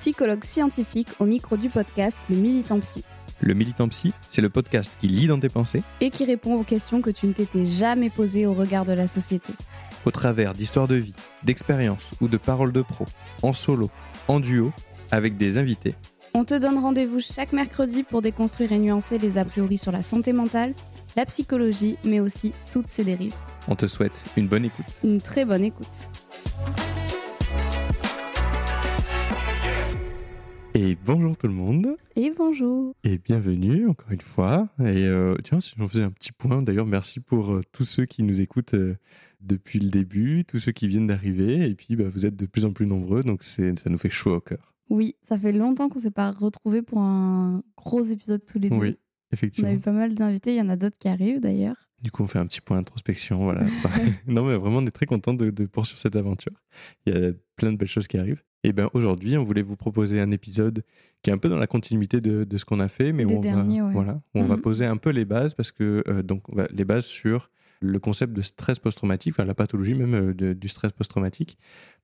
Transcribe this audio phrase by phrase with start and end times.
[0.00, 3.02] Psychologue scientifique au micro du podcast Le Militant Psy,
[3.40, 6.62] Le Militant Psy, c'est le podcast qui lit dans tes pensées et qui répond aux
[6.62, 9.52] questions que tu ne t'étais jamais posées au regard de la société.
[10.04, 13.06] au travers d'histoires de vie, d'expériences ou de paroles de pro,
[13.42, 13.90] en solo,
[14.28, 14.72] en duo,
[15.10, 15.96] avec des invités.
[16.32, 20.04] On te donne rendez-vous chaque mercredi pour déconstruire et nuancer les a priori sur la
[20.04, 20.74] santé mentale,
[21.16, 23.34] la psychologie, mais aussi toutes ses dérives.
[23.66, 24.86] On te souhaite une bonne écoute.
[25.02, 26.08] Une très bonne écoute.
[30.74, 32.94] Et bonjour tout le monde, Et bonjour.
[33.02, 34.68] et bienvenue encore une fois.
[34.80, 38.04] Et euh, tiens, si on faisait un petit point, d'ailleurs, merci pour euh, tous ceux
[38.06, 38.96] qui nous écoutent euh,
[39.40, 42.64] depuis le début, tous ceux qui viennent d'arriver, et puis bah, vous êtes de plus
[42.64, 44.72] en plus nombreux, donc ça nous fait chaud au cœur.
[44.88, 48.76] Oui, ça fait longtemps qu'on s'est pas retrouvés pour un gros épisode tous les deux.
[48.76, 48.96] Oui, On a
[49.32, 49.70] effectivement.
[49.70, 51.76] eu pas mal d'invités, il y en a d'autres qui arrivent d'ailleurs.
[52.04, 53.38] Du coup, on fait un petit point d'introspection.
[53.42, 53.62] Voilà.
[54.28, 56.52] non, mais vraiment, on est très content de, de poursuivre cette aventure.
[57.06, 58.42] Il y a plein de belles choses qui arrivent.
[58.64, 60.82] Et bien aujourd'hui, on voulait vous proposer un épisode
[61.22, 63.34] qui est un peu dans la continuité de, de ce qu'on a fait, mais Des
[63.34, 63.92] où on, derniers, va, ouais.
[63.92, 64.62] voilà, où on va Mhm.
[64.62, 66.42] poser un peu les bases parce que euh, donc
[66.72, 70.66] les bases sur le concept de stress post-traumatique, enfin la pathologie même euh, de- du
[70.68, 71.56] stress post-traumatique,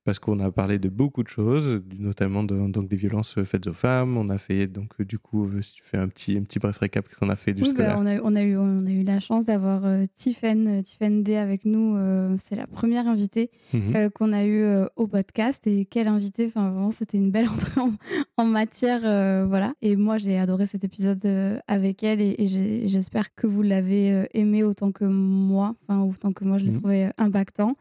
[0.05, 3.73] parce qu'on a parlé de beaucoup de choses, notamment de- donc des violences faites aux
[3.73, 4.15] femmes.
[4.17, 6.59] On a fait donc euh, du coup, euh, si tu fais un petit un petit
[6.59, 8.85] bref récap, qu'est-ce qu'on a fait Oui, jusque bah, on, a, on, a eu, on
[8.85, 11.95] a eu la chance d'avoir euh, Tiffen, euh, Tiffen D avec nous.
[11.97, 13.95] euh, c'est la première invitée Mhm.
[13.95, 14.63] euh, qu'on a eue
[14.95, 15.65] au podcast.
[15.67, 17.91] Et quelle invitée Enfin, vraiment, c'était une belle entrée en,
[18.37, 18.99] en matière.
[19.47, 19.73] voilà.
[19.81, 21.25] Et moi, j'ai adoré cet épisode
[21.67, 22.21] avec elle.
[22.21, 22.47] Et,
[22.85, 25.75] j'espère que vous l'avez aimé autant que moi.
[25.87, 26.77] Enfin, autant que moi, je l'ai Mhm.
[26.77, 27.75] trouvé impactant.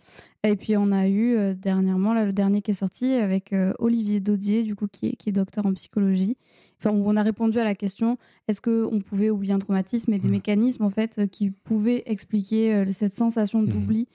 [0.47, 3.72] Et puis, on a eu euh, dernièrement, là, le dernier qui est sorti avec euh,
[3.78, 6.37] Olivier Daudier, du coup, qui est, qui est docteur en psychologie.
[6.78, 10.27] Enfin, on a répondu à la question est-ce qu'on pouvait oublier un traumatisme et des
[10.27, 10.33] Ouais.
[10.33, 13.69] mécanismes en fait euh, qui pouvaient expliquer euh, cette sensation Mhm.
[13.69, 14.06] d'oubli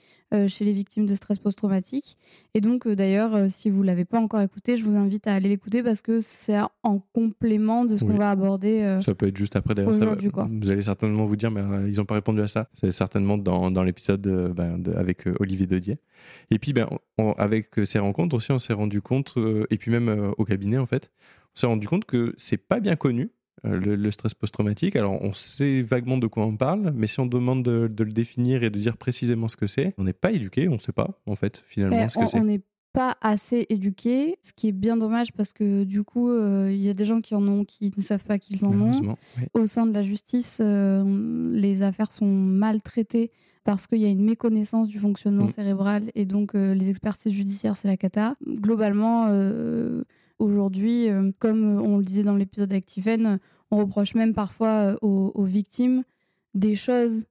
[0.48, 2.18] chez les victimes de stress post-traumatique.
[2.54, 5.34] Et donc, euh, d'ailleurs, euh, si vous l'avez pas encore écouté, je vous invite à
[5.34, 8.12] aller l'écouter parce que c'est en complément de ce Oui.
[8.12, 8.82] qu'on va aborder.
[8.82, 9.92] euh, Ça peut être juste après d'ailleurs.
[9.92, 12.70] Vous allez certainement vous dire, mais euh, ils n'ont pas répondu à ça.
[12.74, 15.98] C'est certainement dans, dans l'épisode euh, ben, avec euh, Olivier Dodier.
[16.52, 16.88] Et puis, ben,
[17.18, 20.32] on- avec euh, ces rencontres aussi, on s'est rendu compte, euh, et puis même euh,
[20.38, 21.12] au cabinet en fait,
[21.56, 23.32] on s'est rendu compte que c'est pas bien connu.
[23.66, 24.96] Euh, Le, le stress post-traumatique.
[24.96, 28.12] Alors, on sait vaguement de quoi on parle, mais si on demande de, de le
[28.12, 30.92] définir et de dire précisément ce que c'est, on n'est pas éduqué, on ne sait
[30.92, 32.38] pas, en fait, finalement, Ben, ce que c'est.
[32.40, 32.62] on n'est
[32.92, 36.90] pas assez éduqué, ce qui est bien dommage parce que du coup, euh, il y
[36.90, 39.16] a des gens qui en ont qui ne savent pas qu'ils en ont.
[39.54, 41.04] Au sein de la justice, euh,
[41.54, 43.30] les affaires sont mal traitées
[43.64, 45.50] parce qu'il y a une méconnaissance du fonctionnement Mm.
[45.50, 48.34] cérébral et donc euh, les expertises judiciaires, c'est la cata.
[48.48, 49.28] Globalement,
[50.40, 53.40] aujourd'hui, euh, comme on le disait dans l'épisode avec Tiffen,
[53.72, 56.04] on reproche même parfois euh, aux, aux victimes
[56.56, 57.26] des choses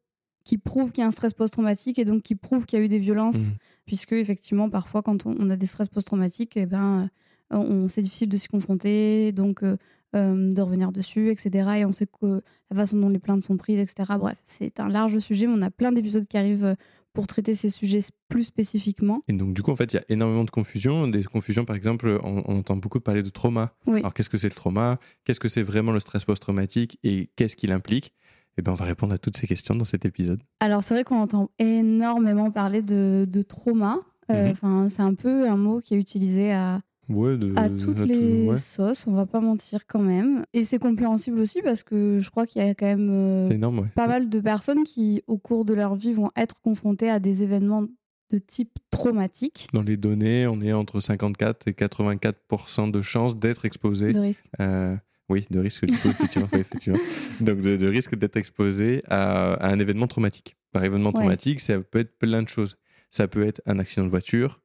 [0.45, 2.85] qui prouvent qu'il y a un stress post-traumatique et donc qui prouvent qu'il y a
[2.85, 3.53] eu des violences, Mhm.
[3.85, 7.11] puisque effectivement, parfois, quand on, a des stress post-traumatiques, eh ben,
[7.53, 9.77] euh, on, c'est difficile de s'y confronter, donc euh,
[10.17, 11.69] euh, de revenir dessus, etc.
[11.81, 12.41] Et on sait que
[12.71, 14.15] la façon dont les plaintes sont prises, etc.
[14.19, 16.75] Bref, c'est un large sujet, mais on a plein d'épisodes qui arrivent euh,
[17.15, 19.21] pour traiter ces sujets plus spécifiquement.
[19.29, 21.09] Et donc, du coup, en fait, il y a énormément de confusion.
[21.09, 23.73] Des confusions, par exemple, on, on entend beaucoup parler de trauma.
[23.87, 24.01] Oui.
[24.01, 24.99] Alors, qu'est-ce que c'est le trauma?
[25.25, 26.99] Qu'est-ce que c'est vraiment le stress post-traumatique?
[27.03, 28.13] Et qu'est-ce qu'il implique?
[28.57, 30.43] Eh bien, on va répondre à toutes ces questions dans cet épisode.
[30.61, 34.01] Alors, c'est vrai qu'on entend énormément parler de, de trauma.
[34.31, 34.89] Euh, Mhm.
[34.91, 38.09] C'est un peu un mot qui est utilisé à, Ouais, de, à toutes à tout-
[38.09, 38.55] les ouais.
[38.59, 40.43] sauces, on va pas mentir quand même.
[40.53, 43.55] Et c'est compréhensible aussi parce que je crois qu'il y a quand même euh, C'est
[43.55, 43.89] énorme, ouais.
[43.95, 47.43] pas mal de personnes qui, au cours de leur vie, vont être confrontées à des
[47.43, 47.87] événements
[48.31, 53.65] de type traumatique Dans les données, on est entre 54 et 84% de chances d'être
[53.65, 54.13] exposé.
[54.13, 54.45] de risque.
[54.61, 54.97] euh,
[55.31, 56.49] oui, de risque, du coup, effectivement.
[56.53, 56.99] oui, effectivement.
[57.41, 60.57] Donc, de, de risque d'être exposé à, à un événement traumatique.
[60.73, 62.77] Par événement traumatique, ça peut être plein de choses.
[63.11, 64.61] Ça peut être un accident de voiture,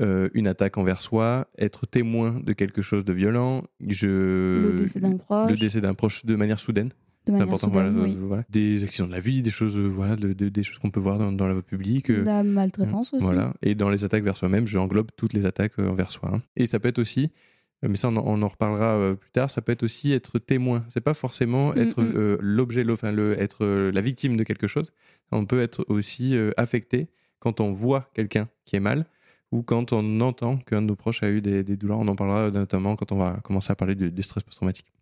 [0.00, 4.06] euh, une attaque envers soi, être témoin de quelque chose de violent, je...
[4.06, 6.90] le décès d'un proche, le décès d'un proche de manière soudaine.
[7.26, 8.18] de manière important, soudaine, voilà, oui.
[8.20, 8.44] voilà.
[8.50, 11.00] Des accidents de la vie, des choses, euh, voilà, de- de- des choses qu'on peut
[11.00, 12.10] voir dans, dans la voie publique.
[12.10, 13.22] euh, de la maltraitance aussi.
[13.24, 13.54] Voilà.
[13.62, 16.30] Et dans les attaques vers soi-même, je englobe toutes les attaques envers soi.
[16.34, 16.42] hein.
[16.56, 17.30] Et ça peut être aussi,
[17.82, 20.84] mais ça on en, reparlera plus tard, ça peut être aussi être témoin.
[20.88, 22.12] C'est pas forcément Mm, être mm.
[22.16, 24.92] euh, l'objet, enfin le, être euh, la victime de quelque chose.
[25.32, 27.08] On peut être aussi euh, affecté
[27.40, 29.04] quand on voit quelqu'un qui est mal
[29.52, 31.98] ou quand on entend qu'un de nos proches a eu des, des douleurs.
[32.00, 34.92] On en parlera notamment quand on va commencer à parler du- des stress post-traumatiques.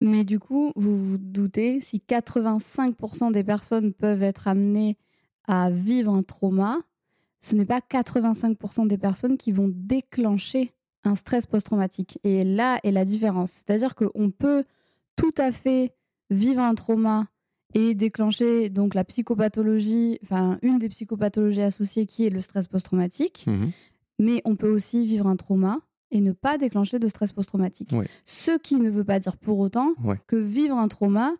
[0.00, 4.96] Mais du coup, vous vous doutez, si 85% des personnes peuvent être amenées
[5.46, 6.78] à vivre un trauma,
[7.40, 10.72] ce n'est pas 85% des personnes qui vont déclencher
[11.04, 12.18] un stress post-traumatique.
[12.24, 13.52] Et là est la différence.
[13.52, 14.64] C'est-à-dire qu'on peut
[15.16, 15.94] tout à fait
[16.30, 17.26] vivre un trauma
[17.74, 23.46] et déclencher donc la psychopathologie, enfin une des psychopathologies associées qui est le stress post-traumatique,
[24.18, 25.78] mais on peut aussi vivre un trauma
[26.10, 27.90] et ne pas déclencher de stress post-traumatique.
[27.92, 28.06] Ouais.
[28.24, 30.20] Ce qui ne veut pas dire pour autant Ouais.
[30.26, 31.32] que vivre un trauma,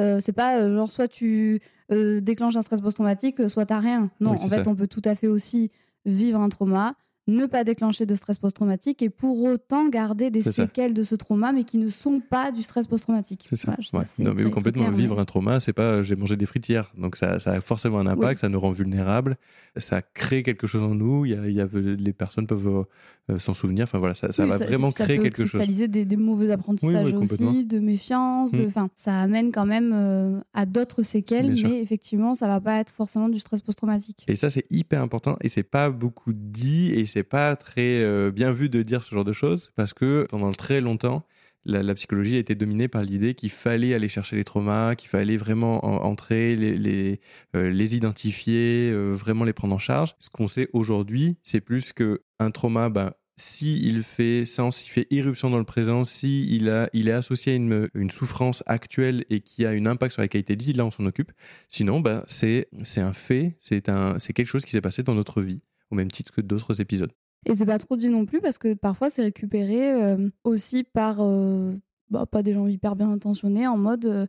[0.00, 1.60] euh, c'est pas euh, genre soit tu
[1.92, 4.10] euh, déclenches un stress post-traumatique, soit t'as rien.
[4.20, 4.70] Non, Oui, en fait, ça.
[4.70, 5.70] on peut tout à fait aussi
[6.04, 6.94] vivre un trauma,
[7.28, 10.50] ne pas déclencher de stress post-traumatique et pour autant garder des ça.
[10.50, 13.44] séquelles de ce trauma, mais qui ne sont pas du stress post-traumatique.
[13.48, 13.76] C'est ça.
[13.92, 14.24] Voilà, ouais.
[14.24, 16.68] Non, mais très- complètement, clair, vivre mais- un trauma, c'est pas j'ai mangé des frites
[16.68, 16.90] hier.
[16.98, 19.36] Donc ça, ça a forcément un impact, ça nous rend vulnérables,
[19.76, 21.24] ça crée quelque chose en nous.
[21.26, 22.84] Il y a, il y a- les personnes peuvent
[23.30, 23.82] euh, s'en souvenir.
[23.84, 25.50] Enfin voilà, ça, ça Oui, va vraiment ça créer peut quelque chose.
[25.60, 28.68] cristalliser des, des mauvais apprentissages Oui, aussi, de méfiance, de, Mm.
[28.68, 31.68] enfin, ça amène quand même euh, à d'autres séquelles, sûr.
[31.68, 34.24] mais effectivement, ça va pas être forcément du stress post-traumatique.
[34.28, 38.30] Et ça, c'est hyper important et c'est pas beaucoup dit et c'est pas très euh,
[38.30, 41.26] bien vu de dire ce genre de choses parce que pendant très longtemps,
[41.64, 45.36] la, psychologie a été dominée par l'idée qu'il fallait aller chercher les traumas, qu'il fallait
[45.36, 47.20] vraiment en- entrer, les, les,
[47.54, 50.14] euh, identifier, euh, vraiment les prendre en charge.
[50.18, 54.90] Ce qu'on sait aujourd'hui, c'est plus que un trauma, ben, si il fait sens, s'il
[54.90, 58.62] fait irruption dans le présent, si il, a, il est associé à une, une souffrance
[58.66, 61.32] actuelle et qui a un impact sur la qualité de vie, là on s'en occupe.
[61.68, 65.40] Sinon, bah, c'est c'est un fait, c'est c'est quelque chose qui s'est passé dans notre
[65.40, 67.12] vie, au même titre que d'autres épisodes.
[67.46, 71.18] Et c'est pas trop dit non plus parce que parfois c'est récupéré euh, aussi par
[71.20, 71.74] euh,
[72.10, 74.26] bah, pas des gens hyper bien intentionnés en mode euh,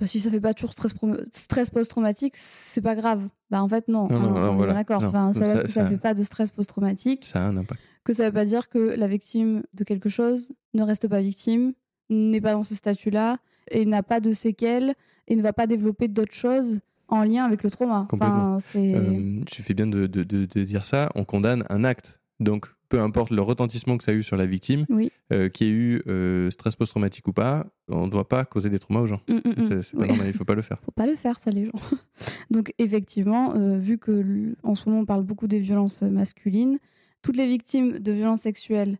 [0.00, 0.94] bah, si ça fait pas toujours stress,
[1.32, 3.28] stress post-traumatique, c'est pas grave.
[3.50, 4.74] Bah en fait non, Non, non, non, voilà.
[4.74, 5.02] d'accord.
[5.04, 7.48] Enfin, c'est pas ça- parce que ça, ça- fait pas de stress post-traumatique Ça a
[7.48, 7.80] un impact.
[8.04, 11.72] que ça veut pas dire que la victime de quelque chose ne reste pas victime,
[12.10, 13.38] n'est pas dans ce statut-là
[13.70, 14.94] et n'a pas de séquelles
[15.28, 18.06] et ne va pas développer d'autres choses en lien avec le trauma.
[18.08, 18.54] Complètement.
[18.54, 21.84] Enfin, c'est Euh, tu fais bien de, de- de- de dire ça, on condamne un
[21.84, 22.20] acte.
[22.40, 25.10] Donc, peu importe le retentissement que ça a eu sur la victime, Oui.
[25.32, 28.70] euh, qu'il y ait eu euh, stress post-traumatique ou pas, on ne doit pas causer
[28.70, 29.20] des traumas aux gens.
[29.28, 29.82] Mm, mm, mm.
[29.82, 30.08] C'est pas Oui.
[30.08, 30.78] normal, il faut pas le faire.
[30.84, 31.72] faut pas le faire ça les gens.
[32.50, 36.78] Donc effectivement, vu que en ce moment on parle beaucoup des violences masculines,
[37.22, 38.98] toutes les victimes de violences sexuelles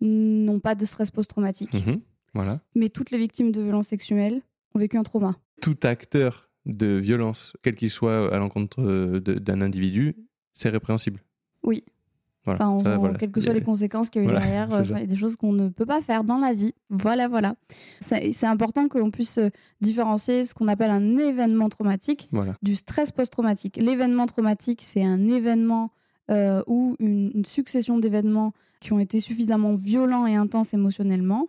[0.00, 2.00] n'ont pas de stress post-traumatique, Mhm.
[2.34, 2.60] Voilà.
[2.74, 4.40] mais toutes les victimes de violences sexuelles
[4.74, 5.36] ont vécu un trauma.
[5.60, 10.14] Tout acteur de violence, quel qu'il soit à l'encontre euh, d'un individu,
[10.52, 11.20] c'est répréhensible.
[11.62, 11.84] Oui.
[12.44, 12.58] Voilà.
[12.64, 13.18] Enfin, on- Ça, voilà.
[13.18, 15.06] quelles que soient les conséquences qu'il y a eu Voilà, derrière, euh, il y a
[15.06, 16.72] des choses qu'on ne peut pas faire dans la vie.
[16.88, 17.54] Voilà, voilà.
[18.00, 19.50] C'est important qu'on puisse euh,
[19.82, 22.30] différencier ce qu'on appelle un événement traumatique
[22.62, 23.76] du stress post-traumatique.
[23.76, 25.90] L'événement traumatique, c'est un événement
[26.30, 31.48] euh, ou une, une succession d'événements qui ont été suffisamment violents et intenses émotionnellement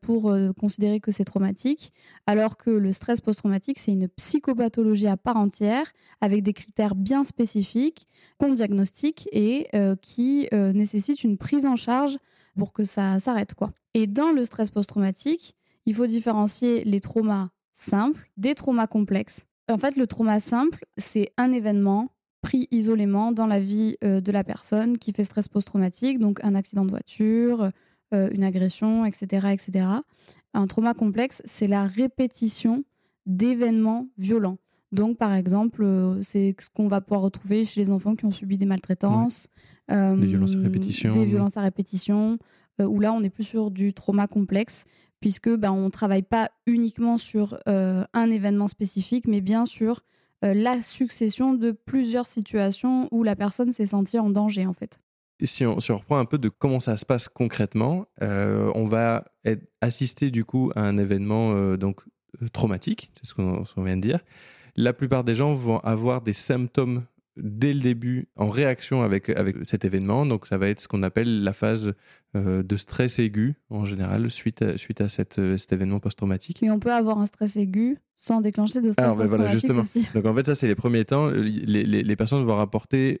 [0.00, 1.92] pour euh, considérer que c'est traumatique,
[2.26, 7.24] alors que le stress post-traumatique, c'est une psychopathologie à part entière, avec des critères bien
[7.24, 8.06] spécifiques
[8.38, 12.18] qu'on diagnostique et euh, qui euh, nécessitent une prise en charge
[12.56, 13.54] pour que ça s'arrête.
[13.54, 13.70] quoi.
[13.94, 19.46] Et dans le stress post-traumatique, il faut différencier les traumas simples des traumas complexes.
[19.68, 22.12] En fait, le trauma simple, c'est un événement
[22.46, 26.54] pris isolément dans la vie euh, de la personne qui fait stress post-traumatique, donc un
[26.54, 27.70] accident de voiture, euh,
[28.12, 29.86] une agression, etc., etc.
[30.54, 32.84] Un trauma complexe, c'est la répétition
[33.26, 34.58] d'événements violents.
[34.92, 38.30] Donc, par exemple, euh, c'est ce qu'on va pouvoir retrouver chez les enfants qui ont
[38.32, 39.48] subi des maltraitances,
[39.90, 41.12] euh, Des violences à répétition.
[41.12, 42.38] des violences à répétition,
[42.80, 44.84] euh, où là, on est plus sur du trauma complexe,
[45.20, 50.02] puisque ben, on ne travaille pas uniquement sur euh, un événement spécifique, mais bien sur
[50.44, 55.00] euh, la succession de plusieurs situations où la personne s'est sentie en danger, en fait.
[55.42, 58.84] Si on, si on reprend un peu de comment ça se passe concrètement, euh, on
[58.84, 62.00] va être assisté du coup à un événement euh, donc
[62.42, 64.20] euh, traumatique, c'est ce qu'on ce vient de dire.
[64.76, 67.04] La plupart des gens vont avoir des symptômes
[67.38, 70.24] dès le début en réaction avec, avec cet événement.
[70.24, 71.92] Donc ça va être ce qu'on appelle la phase
[72.34, 76.60] euh, de stress aigu en général suite à, suite à cette, cet événement post-traumatique.
[76.62, 79.80] Mais on peut avoir un stress aigu sans déclencher de stress Alors, voilà, post-traumatique justement.
[79.82, 80.08] aussi.
[80.14, 81.28] Donc en fait, ça, c'est les premiers temps.
[81.28, 83.20] Les, les- les personnes vont rapporter,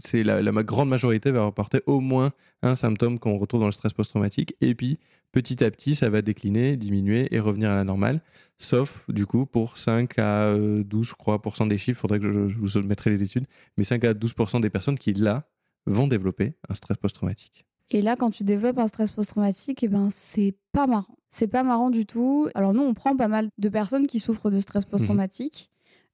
[0.00, 2.32] c'est la, la grande majorité va rapporter au moins
[2.62, 4.56] un symptôme qu'on retrouve dans le stress post-traumatique.
[4.60, 4.98] Et puis,
[5.32, 8.20] petit à petit, ça va décliner, diminuer et revenir à la normale.
[8.58, 12.20] Sauf, du coup, pour 5 à euh, 12, je crois, pour cent des chiffres, faudrait
[12.20, 13.46] que je, je vous mettrai les études,
[13.76, 15.44] mais 5 à 12% des personnes qui, là,
[15.86, 17.66] vont développer un stress post-traumatique.
[17.90, 21.16] Et là, quand tu développes un stress post-traumatique, eh ben, c'est pas marrant.
[21.30, 22.48] C'est pas marrant du tout.
[22.54, 25.70] Alors, nous, on prend pas mal de personnes qui souffrent de stress post-traumatique.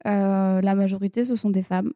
[0.06, 1.92] Euh, la majorité, ce sont des femmes.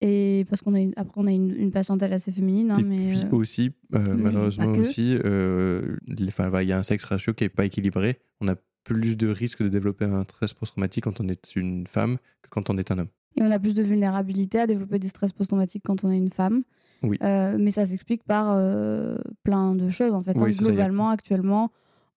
[0.00, 2.70] Et parce qu'on a une, après, on a une, une patientèle assez féminine.
[2.70, 5.96] hein, et mais, puis euh, aussi, euh, malheureusement aussi, euh,
[6.28, 8.18] enfin, il y a un sexe ratio qui n'est pas équilibré.
[8.40, 12.18] On a plus de risques de développer un stress post-traumatique quand on est une femme
[12.42, 13.08] que quand on est un homme.
[13.36, 16.30] Et on a plus de vulnérabilité à développer des stress post-traumatiques quand on est une
[16.30, 16.62] femme.
[17.02, 17.18] Oui.
[17.22, 20.36] Euh, mais ça s'explique par euh, plein de choses, en fait.
[20.36, 20.62] Oui, hein.
[20.62, 21.70] Globalement, actuellement,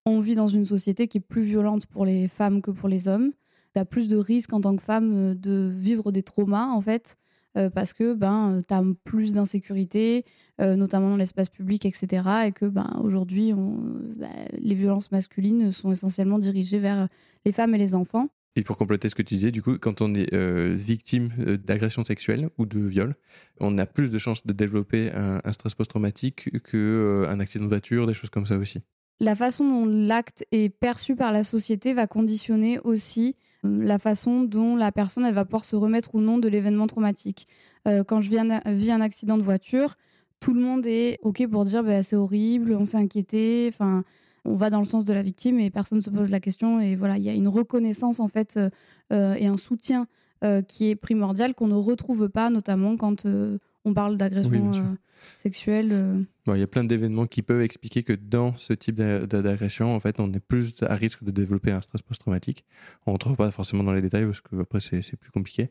[0.05, 3.07] on vit dans une société qui est plus violente pour les femmes que pour les
[3.07, 3.31] hommes.
[3.73, 6.81] Tu as plus de risques en tant que femme euh, de vivre des traumas, en
[6.81, 7.17] fait,
[7.57, 10.23] euh, parce que ben, tu as plus d'insécurité,
[10.59, 12.47] euh, notamment dans l'espace public, etc.
[12.47, 14.29] Et que ben, aujourd'hui, ben,
[14.59, 17.07] les violences masculines sont essentiellement dirigées vers
[17.45, 18.29] les femmes et les enfants.
[18.57, 21.57] Et pour compléter ce que tu disais, du coup, quand on est euh, victime euh,
[21.57, 23.15] d'agression sexuelle ou de viol,
[23.61, 28.07] on a plus de chances de développer un, un stress post-traumatique qu'un accident de voiture,
[28.07, 28.81] des choses comme ça aussi.
[29.21, 34.43] la façon dont l'acte est perçu par la société va conditionner aussi euh, la façon
[34.43, 37.47] dont la personne elle va pouvoir se remettre ou non de l'événement traumatique.
[37.87, 39.95] Euh, quand je vis un, vis un accident de voiture,
[40.39, 44.03] tout le monde est OK pour dire bah, c'est horrible, on s'est inquiété, enfin
[44.43, 46.79] on va dans le sens de la victime et personne ne se pose la question
[46.79, 48.69] et voilà, il y a une reconnaissance en fait euh,
[49.13, 50.07] euh, et un soutien
[50.43, 54.95] euh, qui est primordial qu'on ne retrouve pas notamment quand euh, on parle d'agression euh,
[55.37, 56.25] sexuelle.
[56.45, 59.43] Bon, il y a plein d'événements qui peuvent expliquer que dans ce type d'a- d'a-
[59.43, 62.65] d'agression, en fait, on est plus à risque de développer un stress post-traumatique.
[63.05, 65.69] On ne rentre pas forcément dans les détails parce que après c'est plus compliqué.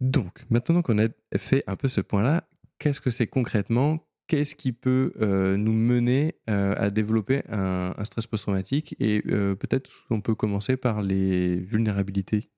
[0.00, 2.46] Donc, maintenant qu'on a fait un peu ce point-là,
[2.78, 4.06] qu'est-ce que c'est concrètement?
[4.26, 8.94] Qu'est-ce qui peut euh, nous mener euh, à développer un, stress post-traumatique?
[8.98, 12.50] Et euh, peut-être qu'on peut commencer par les vulnérabilités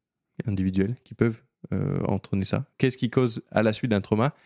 [0.47, 1.43] individuelles qui peuvent
[2.07, 2.67] entraîner ça.
[2.79, 4.37] Qu'est-ce qui cause à la suite d'un trauma?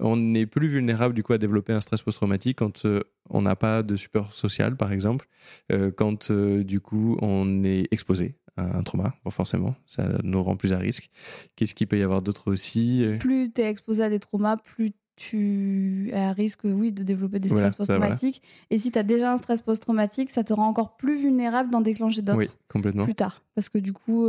[0.00, 3.56] On est plus vulnérable du coup à développer un stress post-traumatique quand euh, on n'a
[3.56, 5.28] pas de support social par exemple,
[5.72, 10.42] euh, quand euh, du coup on est exposé à un trauma, bon, forcément, ça nous
[10.42, 11.10] rend plus à risque.
[11.54, 14.90] Qu'est-ce qu'il peut y avoir d'autre aussi plus tu es exposé à des traumas, plus
[15.14, 17.74] tu es à risque, oui, de développer des stress voilà.
[17.74, 18.42] post-traumatiques.
[18.70, 21.80] Et si tu as déjà un stress post-traumatique, ça te rend encore plus vulnérable d'en
[21.80, 23.04] déclencher d'autres Oui, complètement.
[23.04, 23.42] plus tard.
[23.56, 24.28] Parce que du coup,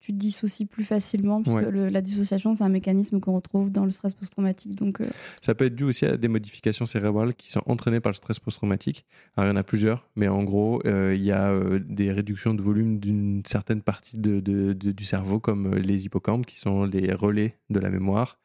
[0.00, 1.70] tu te dissocies plus facilement, puisque Ouais.
[1.70, 4.76] le- la dissociation, c'est un mécanisme qu'on retrouve dans le stress post-traumatique.
[4.76, 5.06] Donc, euh,
[5.42, 8.38] Ça peut être dû aussi à des modifications cérébrales qui sont entraînées par le stress
[8.38, 9.04] post-traumatique.
[9.36, 12.12] Alors, il y en a plusieurs, mais en gros, euh, il y a euh, des
[12.12, 16.60] réductions de volume d'une certaine partie de- de- de- du cerveau, comme les hippocampes, qui
[16.60, 18.38] sont les relais de la mémoire.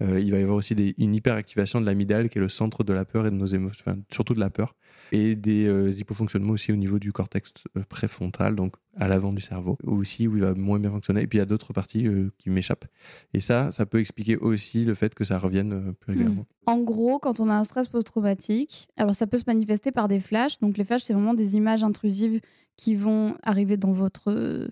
[0.00, 2.84] Euh, il va y avoir aussi des- une hyperactivation de l'amygdale, qui est le centre
[2.84, 4.76] de la peur et de nos émotions, enfin, surtout de la peur,
[5.10, 9.40] et des euh, hypofonctionnements aussi au niveau du cortex euh, préfrontal, donc à l'avant du
[9.42, 11.22] cerveau, aussi où il va moins bien fonctionner.
[11.22, 12.84] Et puis il y a d'autres parties euh, qui m'échappent.
[13.34, 16.46] Et ça, ça peut expliquer aussi le fait que ça revienne euh, plus régulièrement.
[16.66, 20.20] En gros, quand on a un stress post-traumatique, alors ça peut se manifester par des
[20.20, 20.60] flashs.
[20.60, 22.40] Donc les flashs, c'est vraiment des images intrusives
[22.76, 24.68] qui vont arriver dans votre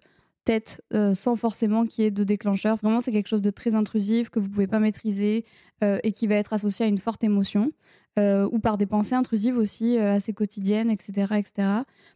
[0.46, 2.76] tête euh, sans forcément qu'il y ait de déclencheur.
[2.76, 5.44] Vraiment, c'est quelque chose de très intrusif que vous pouvez pas maîtriser
[5.84, 7.72] euh, et qui va être associé à une forte émotion.
[8.18, 11.68] euh, ou par des pensées intrusives aussi assez quotidiennes, etc., etc.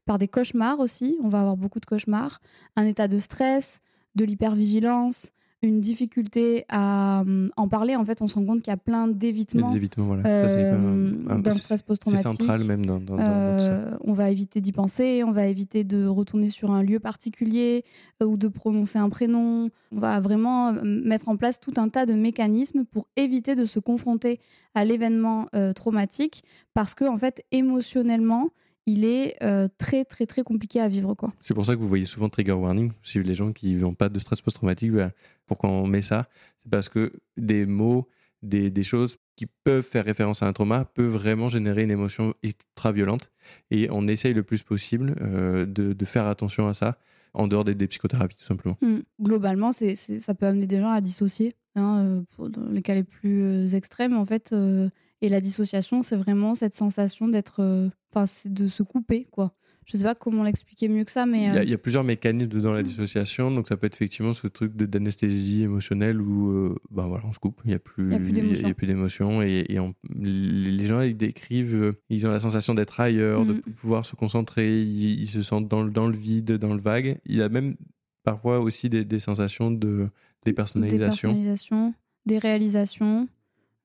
[0.06, 2.40] Par des cauchemars aussi, on va avoir beaucoup de cauchemars.
[2.74, 3.82] Un état de stress,
[4.14, 7.94] de l'hypervigilance, une difficulté à hum, en parler.
[7.96, 10.22] En fait, on se rend compte qu'il y a plein d'évitements des évitements, voilà.
[10.22, 12.22] Ça, c'est euh, un- c'est- stress C'est post-traumatique.
[12.30, 13.72] central même dans, dans, dans tout ça.
[13.72, 17.84] Euh, on va éviter d'y penser, on va éviter de retourner sur un lieu particulier
[18.22, 19.68] euh, ou de prononcer un prénom.
[19.92, 23.64] On va vraiment euh, mettre en place tout un tas de mécanismes pour éviter de
[23.64, 24.40] se confronter
[24.74, 28.48] à l'événement euh, traumatique parce que en fait émotionnellement
[28.92, 31.32] il est euh, très très très compliqué à vivre quoi.
[31.40, 32.92] C'est pour ça que vous voyez souvent trigger warning.
[33.02, 35.12] Si les gens qui n'ont pas de stress post-traumatique, ben,
[35.46, 36.26] pourquoi on met ça?
[36.58, 38.08] C'est parce que des mots,
[38.42, 42.34] des, des choses qui peuvent faire référence à un trauma peuvent vraiment générer une émotion
[42.42, 43.30] ultra violente.
[43.70, 46.98] Et on essaye le plus possible euh, de, de faire attention à ça
[47.32, 48.76] en dehors des, des psychothérapies, tout simplement.
[48.82, 49.00] Hmm.
[49.22, 53.04] Globalement, c'est, ça peut amener des gens à dissocier, hein, euh, pour, les cas les
[53.04, 54.52] plus extrêmes, en fait.
[54.52, 54.90] euh,
[55.22, 57.60] Et la dissociation, c'est vraiment cette sensation d'être.
[57.60, 59.54] euh, Enfin, c'est de se couper, quoi.
[59.86, 61.38] Je sais pas comment l'expliquer mieux que ça, mais.
[61.42, 63.86] Il y, a, euh, il y a plusieurs mécanismes dans la dissociation, donc ça peut
[63.86, 67.74] être effectivement ce truc d'anesthésie émotionnelle où euh, ben voilà, on se coupe, il n'y
[67.74, 68.62] a plus, Il y a plus d'émotion.
[68.64, 72.38] il y a plus d'émotion et, et on- les gens ils décrivent, ils ont la
[72.40, 76.06] sensation d'être ailleurs, de plus pouvoir se concentrer, ils, ils se sentent dans le, dans
[76.08, 77.18] le vide, dans le vague.
[77.26, 77.76] Il y a même
[78.22, 80.08] parfois aussi des, des sensations de
[80.44, 81.28] dépersonnalisation.
[81.30, 81.94] Dépersonnalisation,
[82.26, 83.28] des réalisations.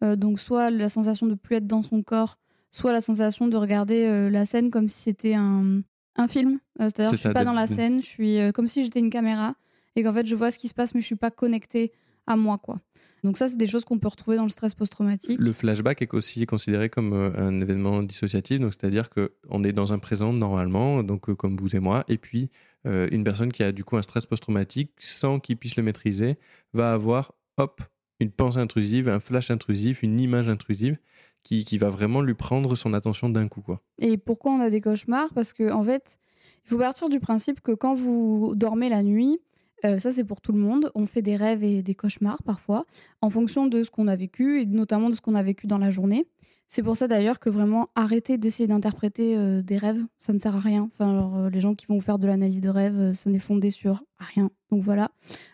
[0.04, 2.38] Euh, donc, soit la sensation de plus être dans son corps,
[2.72, 5.82] soit la sensation de regarder euh, la scène comme si c'était un,
[6.16, 6.60] un film.
[6.82, 9.00] Euh, C'est-à-dire, C'est je suis ça, pas dans la scène, je suis comme si j'étais
[9.00, 9.56] une caméra
[9.96, 11.94] et qu'en fait, je vois ce qui se passe, mais je suis pas connectée
[12.28, 12.82] à moi, quoi.
[13.24, 15.40] Donc, ça, c'est des choses qu'on peut retrouver dans le stress post-traumatique.
[15.40, 20.00] Le flashback est aussi considéré comme un événement dissociatif, donc c'est-à-dire qu'on est dans un
[20.00, 22.52] présent normalement, donc comme vous et moi, et puis
[22.86, 26.38] euh, une personne qui a du coup un stress post-traumatique sans qu'il puisse le maîtriser
[26.74, 27.82] va avoir, hop,
[28.20, 30.98] une pensée intrusive, un flash intrusif, une image intrusive
[31.44, 33.62] qui, qui va vraiment lui prendre son attention d'un coup.
[33.62, 33.82] Quoi.
[34.00, 35.34] Et pourquoi on a des cauchemars?
[35.34, 36.18] Parce que en fait,
[36.66, 39.40] il faut partir du principe que quand vous dormez la nuit,
[39.84, 42.86] euh, ça c'est pour tout le monde, on fait des rêves et des cauchemars parfois,
[43.22, 45.78] en fonction de ce qu'on a vécu et notamment de ce qu'on a vécu dans
[45.78, 46.26] la journée.
[46.68, 50.56] C'est pour ça d'ailleurs que vraiment arrêter d'essayer d'interpréter euh, des rêves, ça ne sert
[50.56, 50.84] à rien.
[50.84, 53.70] Enfin, euh, les gens qui vont faire de l'analyse de rêves, euh, ce n'est fondé
[53.70, 54.50] sur rien.
[54.72, 55.12] Donc voilà,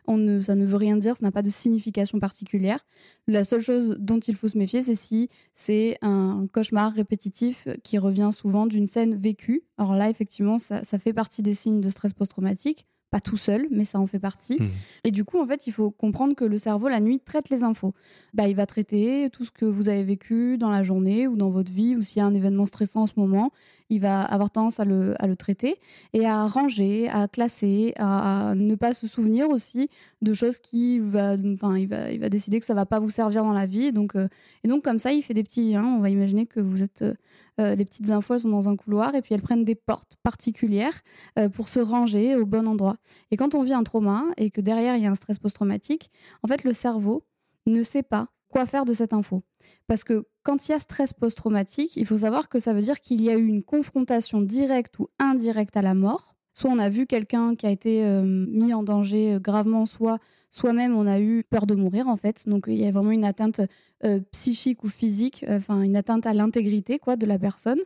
[0.08, 2.80] ça ne veut rien dire, ça n'a pas de signification particulière.
[3.28, 7.98] La seule chose dont il faut se méfier, c'est si c'est un cauchemar répétitif qui
[7.98, 9.64] revient souvent d'une scène vécue.
[9.78, 12.88] Alors là, effectivement, ça fait partie des signes de stress post-traumatique.
[13.12, 14.58] Pas tout seul, mais ça en fait partie.
[14.60, 14.70] Mhm.
[15.04, 17.62] Et du coup, en fait, il faut comprendre que le cerveau, la nuit, traite les
[17.64, 17.94] infos.
[18.34, 21.50] Bah, il va traiter tout ce que vous avez vécu dans la journée ou dans
[21.50, 23.52] votre vie, ou s'il y a un événement stressant en ce moment,
[23.90, 25.76] il va avoir tendance à le, à le traiter
[26.14, 29.90] et à ranger, à classer, à, à ne pas se souvenir aussi
[30.22, 33.10] de choses qui va, enfin, il va, il va décider que ça va pas vous
[33.10, 33.92] servir dans la vie.
[33.92, 34.30] Donc, euh,
[34.64, 35.76] et donc comme ça, il fait des petits.
[35.76, 37.14] hein, on va imaginer que vous êtes, euh,
[37.62, 40.18] euh, les petites infos elles sont dans un couloir et puis elles prennent des portes
[40.24, 41.02] particulières
[41.40, 42.98] euh, pour se ranger au bon endroit.
[43.30, 46.12] Et quand on vit un trauma et que derrière il y a un stress post-traumatique,
[46.44, 47.24] en fait le cerveau
[47.68, 49.44] ne sait pas quoi faire de cette info.
[49.88, 53.00] Parce que quand il y a stress post-traumatique, il faut savoir que ça veut dire
[53.00, 56.36] qu'il y a eu une confrontation directe ou indirecte à la mort.
[56.54, 60.20] Soit on a vu quelqu'un qui a été euh, mis en danger euh, gravement, soit
[60.50, 62.48] soi-même on a eu peur de mourir en fait.
[62.48, 63.62] Donc il y a vraiment une atteinte
[64.04, 67.80] euh, psychique ou physique, enfin une atteinte à l'intégrité quoi de la personne.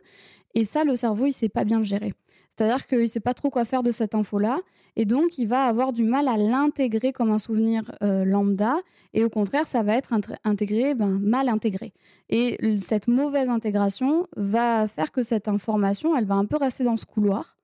[0.54, 2.14] Et ça, le cerveau, il sait pas bien le gérer.
[2.56, 4.58] C'est-à-dire qu'il sait pas trop quoi faire de cette info-là,
[4.96, 8.76] et donc il va avoir du mal à l'intégrer comme un souvenir lambda,
[9.12, 11.92] et au contraire, ça va être int- intégré, ben, mal intégré.
[12.30, 16.96] Et cette mauvaise intégration va faire que cette information, elle va un peu rester dans
[16.96, 17.58] ce couloir,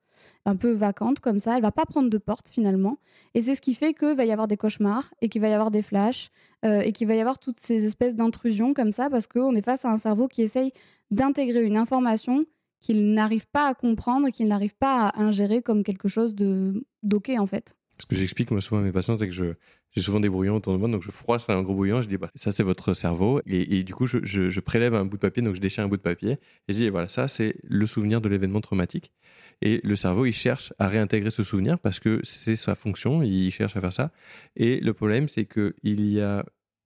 [0.45, 2.99] un peu vacante comme ça, elle va pas prendre de porte finalement,
[3.35, 5.53] et c'est ce qui fait qu'il va y avoir des cauchemars, et qu'il va y
[5.53, 6.31] avoir des flashs,
[6.65, 9.65] euh, et qu'il va y avoir toutes ces espèces d'intrusions comme ça, parce qu'on est
[9.65, 10.73] face à un cerveau qui essaye
[11.11, 12.45] d'intégrer une information
[12.81, 17.31] qu'il n'arrive pas à comprendre, qu'il n'arrive pas à ingérer comme quelque chose de d'ok
[17.39, 17.77] en fait.
[17.99, 19.45] Ce que j'explique moi souvent à mes patients, c'est que je,
[19.93, 22.17] j'ai souvent des brouillons autour de moi, donc je froisse un gros brouillon, je dis
[22.17, 25.17] bah, ça c'est votre cerveau, et, et du coup je, je- je prélève un bout
[25.19, 27.55] de papier, donc je déchire un bout de papier, et je dis voilà ça c'est
[27.63, 29.13] le souvenir de l'événement traumatique,
[29.61, 33.51] et le cerveau il cherche à réintégrer ce souvenir parce que c'est sa fonction, il
[33.53, 34.11] cherche à faire ça,
[34.57, 36.45] et le problème c'est que il y a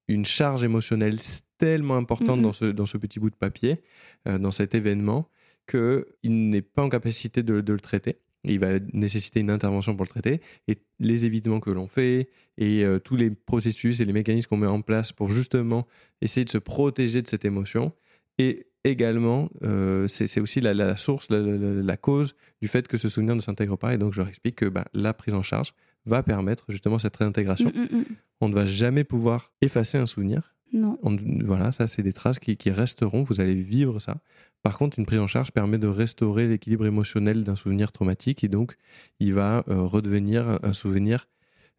[0.09, 1.19] une charge émotionnelle
[1.59, 3.81] tellement importante dans, ce, dans ce petit bout de papier,
[4.29, 5.31] euh, dans cet événement,
[5.66, 6.05] qu'il
[6.51, 8.19] n'est pas en capacité de, de le traiter.
[8.47, 10.41] Il va nécessiter une intervention pour le traiter.
[10.69, 12.29] Et les évitements que l'on fait
[12.59, 15.87] et euh, tous les processus et les mécanismes qu'on met en place pour justement
[16.23, 17.93] essayer de se protéger de cette émotion.
[18.39, 22.97] Et également, euh, c'est aussi la, la source, la, la- la cause du fait que
[22.97, 23.95] ce souvenir ne s'intègre pas.
[23.95, 27.17] Et donc, je leur explique que bah, la prise en charge va permettre justement cette
[27.17, 27.73] réintégration.
[27.75, 28.05] Mm, mm, mm.
[28.43, 30.55] On ne va jamais pouvoir effacer un souvenir.
[30.72, 30.98] Non.
[31.02, 33.22] On- voilà, ça, c'est des traces qui, qui resteront.
[33.22, 34.16] Vous allez vivre ça.
[34.62, 38.48] Par contre, une prise en charge permet de restaurer l'équilibre émotionnel d'un souvenir traumatique et
[38.48, 38.76] donc
[39.20, 41.29] il va euh, redevenir un- souvenir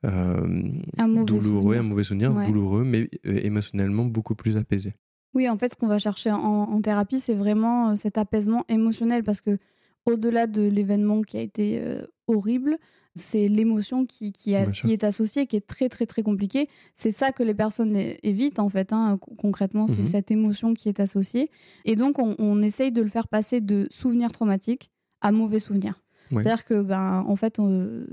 [0.05, 1.79] euh, Un douloureux, souvenir.
[1.79, 2.45] un mauvais souvenir Ouais.
[2.47, 4.93] douloureux, mais euh, émotionnellement beaucoup plus apaisé.
[5.33, 9.23] Oui, en fait, ce qu'on va chercher en, en thérapie, c'est vraiment cet apaisement émotionnel
[9.23, 9.57] parce que
[10.05, 11.81] au-delà de l'événement qui a été
[12.27, 12.77] horrible,
[13.17, 14.87] c'est l'émotion qui, qui, a- Bien sûr.
[14.87, 16.69] qui est associée, qui est très très très compliquée.
[16.93, 18.93] C'est ça que les personnes évitent en fait.
[18.93, 20.05] hein, con- concrètement, c'est Mhm.
[20.05, 21.49] cette émotion qui est associée.
[21.85, 26.01] Et donc, on, on essaye de le faire passer de souvenir traumatique à mauvais souvenir.
[26.31, 26.43] Ouais.
[26.43, 28.05] C'est-à-dire que, ben, en fait, on,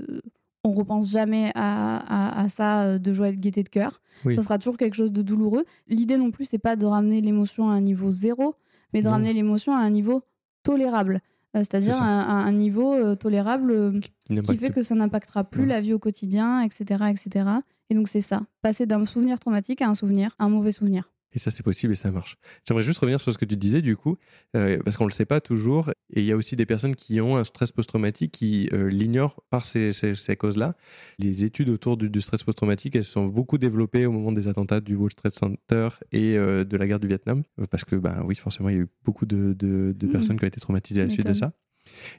[0.63, 1.97] on repense jamais à,
[2.39, 4.01] à- à ça euh, de joie et de gaieté de cœur.
[4.25, 4.35] Oui.
[4.35, 5.65] Ça sera toujours quelque chose de douloureux.
[5.87, 8.55] L'idée non plus, c'est pas de ramener l'émotion à un niveau zéro,
[8.93, 9.11] mais de Non.
[9.11, 10.21] ramener l'émotion à un niveau
[10.63, 11.21] tolérable.
[11.55, 15.67] Euh, C'est-à-dire un, un- niveau euh, tolérable euh, Qui fait que ça n'impactera plus Ouais.
[15.69, 17.45] la vie au quotidien, etc., etc.
[17.89, 21.09] Et donc c'est ça, passer d'un souvenir traumatique à un souvenir, à un mauvais souvenir.
[21.35, 22.37] Et ça, c'est possible et ça marche.
[22.65, 24.15] J'aimerais juste revenir sur ce que tu disais, du coup,
[24.55, 25.89] euh, parce qu'on ne le sait pas toujours.
[26.13, 29.43] Et il y a aussi des personnes qui ont un stress post-traumatique qui euh, l'ignorent
[29.49, 30.75] par ces, ces, ces causes-là.
[31.19, 34.79] Les études autour du, du stress post-traumatique, elles sont beaucoup développées au moment des attentats
[34.79, 37.43] du World Trade Center et euh, de la guerre du Vietnam.
[37.69, 40.11] Parce que, bah, oui, forcément, il y a eu beaucoup de, de, de Mhm.
[40.13, 41.51] personnes qui ont été traumatisées à la suite de ça.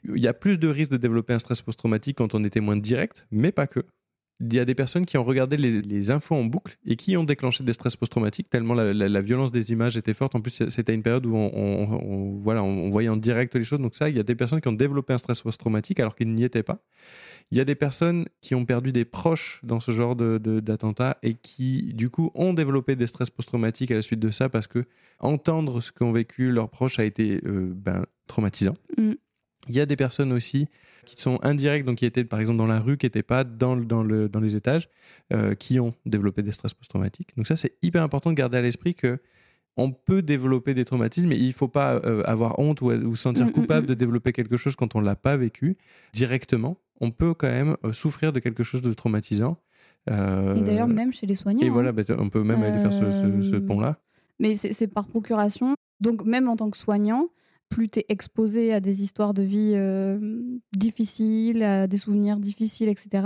[0.05, 2.77] Il y a plus de risques de développer un stress post-traumatique quand on est témoin
[2.77, 3.81] direct, mais pas que.
[4.39, 7.17] Il y a des personnes qui ont regardé les, les infos en boucle et qui
[7.17, 10.35] ont déclenché des stress post-traumatiques tellement la, la- la violence des images était forte.
[10.35, 13.63] En plus, c'était une période où on, on- on- voilà, on voyait en direct les
[13.63, 13.79] choses.
[13.79, 16.31] Donc ça, il y a des personnes qui ont développé un stress post-traumatique alors qu'ils
[16.31, 16.83] n'y étaient pas.
[17.49, 20.59] Il y a des personnes qui ont perdu des proches dans ce genre de- de-
[20.59, 24.49] d'attentats et qui, du coup, ont développé des stress post-traumatiques à la suite de ça
[24.49, 24.85] parce que
[25.19, 28.75] entendre ce qu'ont vécu leurs proches a été euh, ben, traumatisant.
[28.97, 29.13] Mm.
[29.69, 30.67] Il y a des personnes aussi
[31.07, 33.75] qui sont indirectes, donc qui étaient par exemple dans la rue, qui n'étaient pas dans,
[33.75, 34.89] dans, le, dans les étages,
[35.33, 37.35] euh, qui ont développé des stress post-traumatiques.
[37.37, 39.19] Donc ça, c'est hyper important de garder à l'esprit que
[39.79, 43.15] on peut développer des traumatismes, mais il ne faut pas euh, avoir honte ou, ou
[43.15, 43.89] se sentir Mm, mm, coupable mm.
[43.89, 45.77] de développer quelque chose quand on ne l'a pas vécu
[46.13, 46.77] directement.
[46.99, 49.57] On peut quand même euh, souffrir de quelque chose de traumatisant.
[50.09, 51.61] Euh, Et d'ailleurs, même chez les soignants.
[51.61, 51.71] et hein.
[51.71, 53.99] voilà, bah, on peut même aller faire ce, ce- ce pont-là.
[54.39, 55.75] Mais c'est par procuration.
[56.01, 57.29] Donc, même en tant que soignant,
[57.69, 60.41] plus tu es exposé à des histoires de vie euh,
[60.75, 63.23] difficiles, à des souvenirs difficiles, etc.,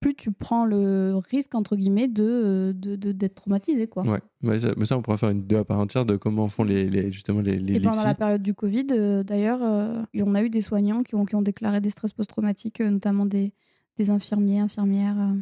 [0.00, 3.86] plus tu prends le risque, entre guillemets, de de- de- d'être traumatisé.
[3.86, 4.02] Quoi.
[4.04, 6.46] Ouais, mais ça, mais ça, on pourra faire une vidéo à part entière de comment
[6.48, 8.06] font les, les- justement les, les, Et les pendant psys.
[8.06, 11.34] la période du Covid, euh, d'ailleurs, euh, on a eu des soignants qui ont, qui
[11.36, 13.54] ont déclaré des stress post-traumatiques, euh, notamment des,
[13.96, 15.18] des infirmiers, infirmières.
[15.18, 15.40] euh.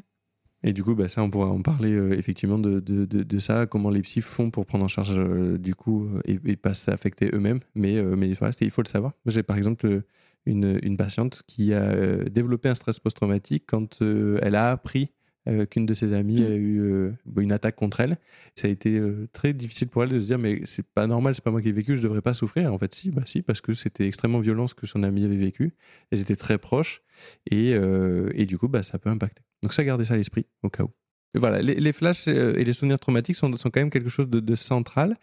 [0.64, 3.66] Et du coup, bah, ça, on pourra en parler euh, effectivement de, de, de, ça,
[3.66, 6.75] comment les psys font pour prendre en charge euh, du coup euh, et, et pas
[6.75, 7.59] s'affecter eux-mêmes.
[7.75, 9.12] Mais, euh, mais voilà, il faut le savoir.
[9.27, 10.03] J'ai par exemple
[10.46, 15.11] une, une patiente qui a développé un stress post-traumatique quand elle a appris
[15.48, 16.46] euh, qu'une de ses amies Mm.
[16.46, 18.16] a eu euh, une attaque contre elle.
[18.55, 21.35] Ça a été euh, très difficile pour elle de se dire mais c'est pas normal,
[21.35, 22.72] c'est pas moi qui l'ai vécu, je devrais pas souffrir.
[22.72, 25.37] En fait, si, bah si, parce que c'était extrêmement violent ce que son amie avait
[25.37, 25.74] vécu.
[26.11, 27.02] Elles étaient très proches
[27.50, 29.42] et, et du coup, bah, ça peut impacter.
[29.62, 30.90] Donc ça, gardez ça à l'esprit au cas où.
[31.35, 34.28] Et voilà, les, les flashs et les souvenirs traumatiques sont, sont quand même quelque chose
[34.28, 35.16] de, de central.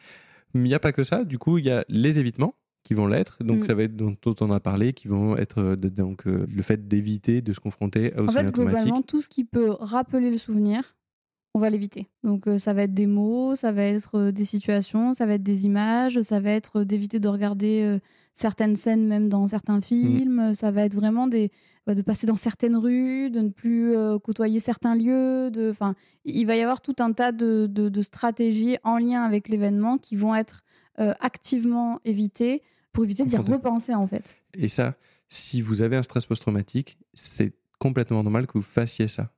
[0.53, 1.23] Mais il n'y a pas que ça.
[1.23, 3.37] Du coup, il y a les évitements qui vont l'être.
[3.43, 3.67] Donc Mm.
[3.67, 6.87] ça va être dont, on a parlé, qui vont être euh, donc euh, le fait
[6.87, 10.95] d'éviter de se confronter aux En fait, globalement, tout ce qui peut rappeler le souvenir,
[11.55, 12.07] on va l'éviter.
[12.23, 15.43] Donc, euh, ça va être des mots, ça va être des situations, ça va être
[15.43, 17.99] des images, ça va être d'éviter de regarder
[18.33, 20.39] certaines scènes, même dans certains films.
[20.39, 21.49] euh, Ça va être vraiment des,
[21.89, 25.49] euh, de passer dans certaines rues, de ne plus euh, côtoyer certains lieux.
[25.51, 25.73] De,
[26.23, 29.97] il va y avoir tout un tas de, de- de stratégies en lien avec l'événement
[29.97, 30.61] qui vont être
[30.99, 34.37] euh, activement évitées pour éviter d'y repenser, en fait.
[34.53, 34.95] Et ça,
[35.27, 39.31] si vous avez un stress post-traumatique, c'est complètement normal que vous fassiez ça.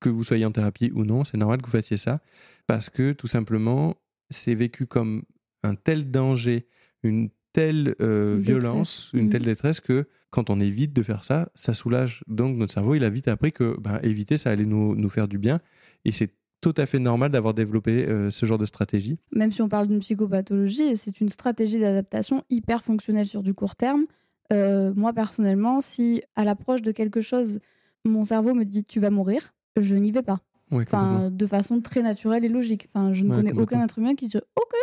[0.00, 2.20] Que vous soyez en thérapie ou non, c'est normal que vous fassiez ça
[2.66, 3.94] parce que tout simplement,
[4.30, 5.22] c'est vécu comme
[5.62, 6.66] un tel danger,
[7.02, 9.30] une telle euh, violence, une Mhm.
[9.30, 12.24] telle détresse que quand on évite de faire ça, ça soulage.
[12.26, 15.28] Donc notre cerveau, il a vite appris que ben, éviter, ça allait nous, nous faire
[15.28, 15.60] du bien.
[16.04, 16.34] Et c'est
[16.72, 19.18] tout à fait normal d'avoir développé euh, ce genre de stratégie.
[19.32, 23.76] même si on parle d'une psychopathologie, c'est une stratégie d'adaptation hyper fonctionnelle sur du court
[23.76, 24.06] terme.
[24.52, 27.60] Euh, moi, personnellement, si à l'approche de quelque chose,
[28.04, 30.40] mon cerveau me dit tu vas mourir, je n'y vais pas.
[30.70, 30.98] Ouais, complètement.
[31.16, 32.88] Enfin, de façon très naturelle et logique.
[32.94, 34.74] Enfin, je ne Ouais, connais aucun être humain qui dit ok,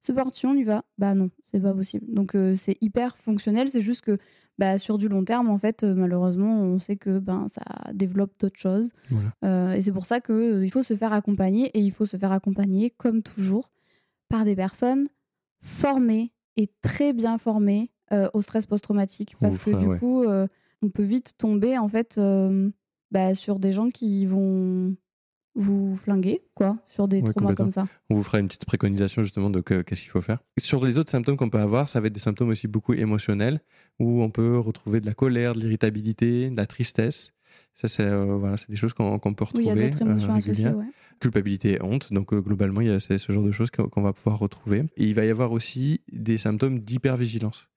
[0.00, 0.84] c'est parti, on y va.
[0.98, 2.04] Bah non, c'est pas possible.
[2.08, 3.68] Donc euh, c'est hyper fonctionnel.
[3.68, 4.18] C'est juste que
[4.58, 8.32] bah, sur du long terme, en fait, euh, malheureusement, on sait que ben ça développe
[8.40, 8.92] d'autres choses.
[9.10, 9.30] Voilà.
[9.44, 12.16] Euh, et c'est pour ça que euh, faut se faire accompagner et il faut se
[12.16, 13.70] faire accompagner, comme toujours,
[14.28, 15.06] par des personnes
[15.62, 19.36] formées et très bien formées euh, au stress post-traumatique.
[19.40, 19.98] Parce que fera, du ouais.
[19.98, 20.48] coup, euh,
[20.82, 22.20] on peut vite tomber en fait
[23.12, 24.96] bah, sur des gens qui vont
[25.58, 27.86] vous flinguer, quoi, sur des Ouais, traumas comme ça.
[28.10, 30.38] On vous fera une petite préconisation justement de que- qu'est-ce qu'il faut faire.
[30.58, 33.60] Sur les autres symptômes qu'on peut avoir, ça va être des symptômes aussi beaucoup émotionnels,
[33.98, 37.32] où on peut retrouver de la colère, de l'irritabilité, de la tristesse.
[37.74, 39.84] Ça, c'est euh, voilà, des choses qu'on peut Oui, il y retrouver.
[39.86, 40.84] a d'autres émotions euh, associées, ouais.
[41.20, 42.12] Culpabilité et honte.
[42.12, 44.38] Donc euh, globalement, il y a c'est ce genre de choses qu'on qu'on va pouvoir
[44.38, 44.84] retrouver.
[44.96, 47.68] Et il va y avoir aussi des symptômes d'hypervigilance.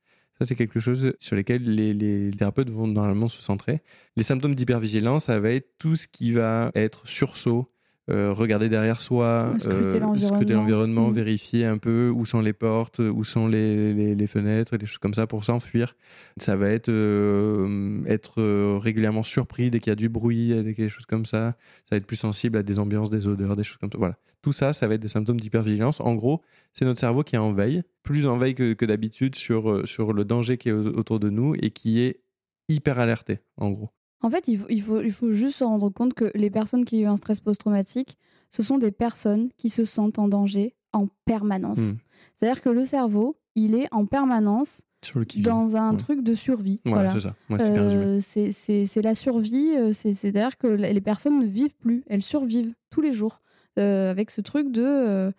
[0.41, 3.81] Ça, c'est quelque chose sur lesquels les, les thérapeutes vont normalement se centrer.
[4.15, 7.71] Les symptômes d'hypervigilance, ça va être tout ce qui va être sursaut,
[8.09, 10.27] euh, regarder derrière soi, Scruter euh, l'environnement.
[10.35, 11.13] scruter l'environnement, Mm.
[11.13, 14.97] vérifier un peu où sont les portes, où sont les, les, les fenêtres, des choses
[14.97, 15.95] comme ça pour s'enfuir.
[16.37, 18.41] Ça va être euh, être
[18.77, 21.25] régulièrement surpris dès qu'il y a du bruit, dès qu'il y a des choses comme
[21.25, 21.55] ça.
[21.85, 23.97] Ça va être plus sensible à des ambiances, des odeurs, des choses comme ça.
[23.97, 24.17] Voilà.
[24.41, 26.01] Tout ça, ça va être des symptômes d'hypervigilance.
[26.01, 26.41] En gros,
[26.73, 30.13] c'est notre cerveau qui est en veille, plus en veille que, que d'habitude sur, sur
[30.13, 32.21] le danger qui est au- autour de nous et qui est
[32.67, 33.91] hyper alerté, en gros.
[34.21, 36.85] En fait, il faut, il, faut, il faut juste se rendre compte que les personnes
[36.85, 38.17] qui ont eu un stress post-traumatique,
[38.49, 41.79] ce sont des personnes qui se sentent en danger en permanence.
[41.79, 41.97] Mm.
[42.35, 45.97] C'est-à-dire que le cerveau, il est en permanence Sur le qui dans un Ouais.
[45.97, 46.79] truc de survie.
[46.85, 47.13] Voilà, Voilà.
[47.19, 47.35] c'est ça.
[47.49, 48.03] Ouais, c'est bien résumé.
[48.05, 52.03] Euh, c'est- c'est c'est la survie, euh, c'est- c'est-à-dire que les personnes ne vivent plus,
[52.07, 53.41] elles survivent tous les jours
[53.79, 55.31] euh, avec ce truc de euh,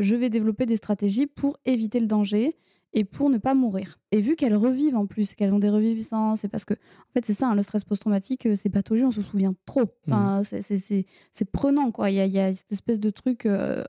[0.00, 2.54] je vais développer des stratégies pour éviter le danger
[2.94, 3.98] et pour ne pas mourir.
[4.10, 7.24] Et vu qu'elles revivent en plus, qu'elles ont des reviviscences, c'est parce que, en fait,
[7.24, 9.84] c'est ça, hein, le stress post-traumatique, euh, c'est pathologie, on se souvient trop.
[10.06, 12.10] Enfin, c'est- c'est- prenant, quoi.
[12.10, 13.82] Il y a, y a cette espèce de truc, euh,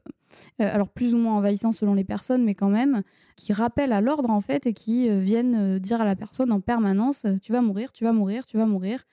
[0.61, 3.03] euh, alors plus ou moins envahissant selon les personnes, mais quand même,
[3.35, 7.25] qui rappellent à l'ordre, en fait, et qui viennent dire à la personne en permanence
[7.41, 9.03] Tu vas mourir, tu vas mourir, tu vas mourir.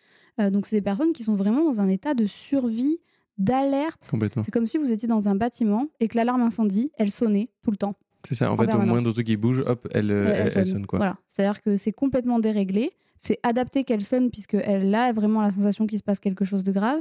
[0.41, 2.99] Euh, donc, c'est des personnes qui sont vraiment dans un état de survie,
[3.39, 4.01] d'alerte.
[4.45, 7.71] C'est comme si vous étiez dans un bâtiment et que l'alarme incendie, elle sonnait tout
[7.71, 7.95] le temps.
[8.29, 8.51] C'est ça.
[8.51, 8.89] En, en fait, au permanence.
[8.89, 10.87] moindre truc qui bouge, hop, elle, Elle- elle, elle elle sonne.
[10.87, 10.99] quoi.
[10.99, 11.17] Voilà.
[11.29, 12.91] C'est-à-dire que c'est complètement déréglé.
[13.19, 16.73] C'est adapté qu'elle sonne puisqu'elle a vraiment la sensation qu'il se passe quelque chose de
[16.73, 17.01] grave.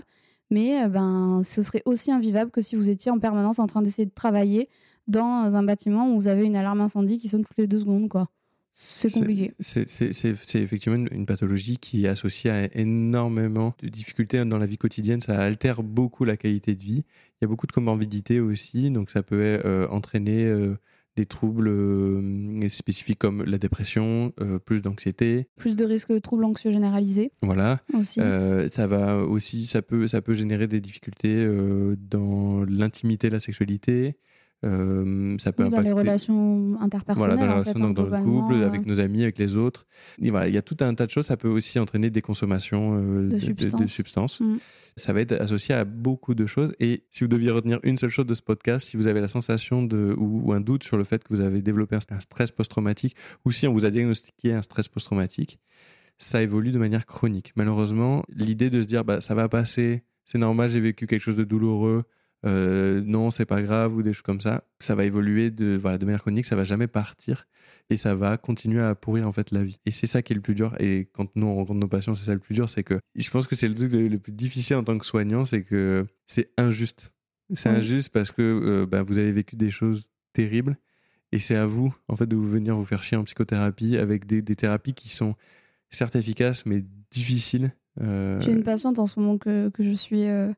[0.52, 3.82] Mais euh, ben, ce serait aussi invivable que si vous étiez en permanence en train
[3.82, 4.68] d'essayer de travailler
[5.08, 8.10] dans un bâtiment où vous avez une alarme incendie qui sonne toutes les deux secondes.
[8.10, 8.30] quoi.
[8.74, 9.54] C'est compliqué.
[9.60, 14.78] C'est effectivement une, une pathologie qui est associée à énormément de difficultés dans la vie
[14.78, 15.20] quotidienne.
[15.22, 17.04] Ça altère beaucoup la qualité de vie.
[17.34, 20.78] Il y a beaucoup de comorbidités aussi, donc ça peut euh, entraîner euh,
[21.20, 25.48] des troubles euh, spécifiques comme la dépression, euh, plus d'anxiété.
[25.58, 27.82] Plus de risques de troubles anxieux généralisés Voilà.
[27.94, 28.22] aussi.
[28.22, 33.42] Euh, ça va aussi, ça peut, ça peut générer des difficultés euh, dans l'intimité, la
[33.42, 34.16] sexualité.
[34.66, 37.36] Euh, ça peut Ou dans les impacter- relations interpersonnelles.
[37.36, 39.24] voilà, dans la en fait, relation, hein, donc dans le couple, euh, avec nos amis,
[39.24, 39.86] avec les autres.
[40.22, 41.26] Et voilà, il y a tout un tas de choses.
[41.28, 43.82] Ça peut aussi entraîner des consommations euh, De de, substances.
[43.82, 44.40] de substances.
[44.42, 44.58] Mm.
[44.98, 46.74] Ça va être associé à beaucoup de choses.
[46.82, 49.30] Et si vous deviez retenir une seule chose de ce podcast, si vous avez la
[49.30, 52.20] sensation de, ou, ou un doute sur le fait que vous avez développé un, un
[52.20, 55.60] stress post-traumatique, ou si on vous a diagnostiqué un stress post-traumatique,
[56.18, 57.54] ça évolue de manière chronique.
[57.56, 61.38] Malheureusement, l'idée de se dire bah, ça va passer, c'est normal, j'ai vécu quelque chose
[61.38, 62.04] de douloureux,
[62.46, 65.98] euh, non, c'est pas grave, ou des choses comme ça, ça va évoluer de, voilà,
[65.98, 67.48] de manière chronique, ça va jamais partir
[67.90, 69.80] et ça va continuer à pourrir en fait la vie.
[69.86, 70.74] Et c'est ça qui est le plus dur.
[70.80, 73.30] Et quand nous on rencontre nos patients, c'est ça le plus dur, c'est que je
[73.30, 76.52] pense que c'est le truc le, plus difficile en tant que soignant, c'est que c'est
[76.58, 77.14] injuste.
[77.54, 77.76] C'est Oui.
[77.78, 80.78] injuste parce que euh, bah, vous avez vécu des choses terribles
[81.32, 84.26] et c'est à vous en fait de vous venir vous faire chier en psychothérapie avec
[84.28, 85.36] des, des thérapies qui sont
[85.90, 87.72] certes efficaces mais difficiles.
[88.02, 90.26] Euh, J'ai une patiente en ce moment que, que je suis.
[90.26, 90.54] euh,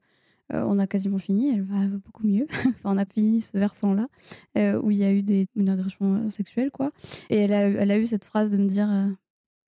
[0.53, 2.45] euh, on a quasiment fini, elle va beaucoup mieux.
[2.49, 4.07] enfin, on a fini ce versant-là,
[4.57, 6.91] euh, où il y a eu des, une agression euh, sexuelle, quoi.
[7.29, 9.07] Et elle a, eu- elle a eu cette phrase de me dire euh,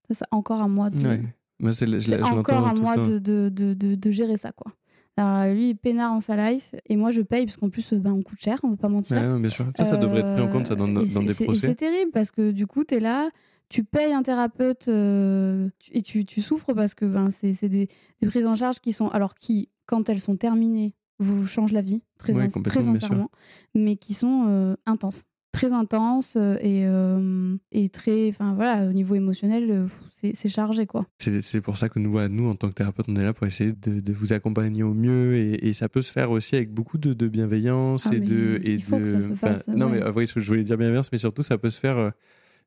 [0.10, 1.08] ça, c'est encore à moi de.
[1.08, 1.22] ouais.
[1.60, 3.08] Moi, c'est, je, C'est je l'entends encore à tout le moi temps.
[3.08, 4.72] de, de, de, de, de gérer ça, quoi.
[5.16, 8.12] Alors, lui, il peinard en sa life, et moi, je paye, parce qu'en plus, ben,
[8.12, 9.16] on coûte cher, on ne veut pas mentir.
[9.18, 9.72] Ouais, non, bien sûr.
[9.78, 11.68] Ça, ça devrait être pris en compte ça, dans, dans et c'est- des et procès.
[11.68, 13.30] C'est terrible parce que du coup, tu es là,
[13.70, 17.88] tu payes un thérapeute euh, et tu, tu souffres parce que ben, c'est c'est des,
[18.22, 21.82] des prises en charge qui sont, alors qui, quand elles sont terminées, vous changent la
[21.82, 23.30] vie, très, Ouais, très sincèrement,
[23.76, 25.24] mais qui sont euh, intenses.
[25.52, 28.30] Très intenses euh, et, euh, et très.
[28.30, 31.06] Enfin voilà, au niveau émotionnel, c'est chargé quoi.
[31.20, 33.46] C'est, pour ça que nous, voilà, nous, en tant que thérapeute, on est là pour
[33.46, 35.36] essayer de, de vous accompagner au mieux.
[35.36, 38.60] Et, et ça peut se faire aussi avec beaucoup de, de bienveillance Ah, et de.
[38.64, 40.48] Et il faut de que ça se fasse, Non, mais vous voyez ce que je
[40.48, 42.14] voulais dire bienveillance, mais surtout, ça peut se faire.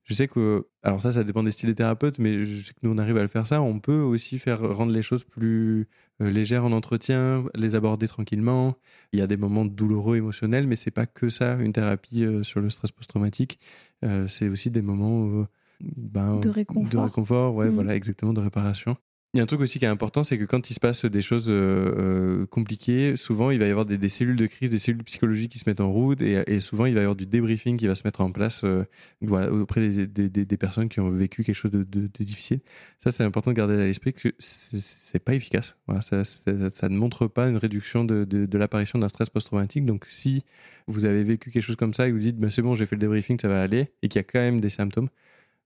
[0.08, 0.66] Je sais que.
[0.84, 3.16] Alors, ça, ça dépend des styles des thérapeutes, mais je sais que nous, on arrive
[3.16, 3.60] à le faire ça.
[3.60, 5.88] On peut aussi faire rendre les choses plus
[6.22, 8.76] euh, légères en entretien, les aborder tranquillement.
[9.12, 12.44] Il y a des moments douloureux, émotionnels, mais c'est pas que ça, une thérapie euh,
[12.44, 13.58] sur le stress post-traumatique.
[14.04, 15.44] Euh, c'est aussi des moments.
[15.80, 16.90] ben, De réconfort.
[16.90, 17.74] De réconfort, ouais, Mm.
[17.74, 18.96] voilà, exactement, de réparation.
[19.36, 21.04] Il y a un truc aussi qui est important, c'est que quand il se passe
[21.04, 24.78] des choses euh, euh, compliquées, souvent il va y avoir des, cellules de crise, des
[24.78, 27.76] cellules psychologiques qui se mettent en route, et, souvent il va y avoir du débriefing
[27.76, 28.86] qui va se mettre en place euh,
[29.20, 32.60] auprès des, personnes qui ont vécu quelque chose de, difficile.
[32.98, 35.76] Ça, c'est important de garder à l'esprit que c'est- pas efficace.
[36.00, 39.84] Ça, ne montre pas une réduction de, l'apparition d'un stress post-traumatique.
[39.84, 40.44] Donc, si
[40.86, 42.86] vous avez vécu quelque chose comme ça et que vous dites, bah, c'est bon, j'ai
[42.86, 45.10] fait le débriefing, ça va aller, et qu'il y a quand même des symptômes,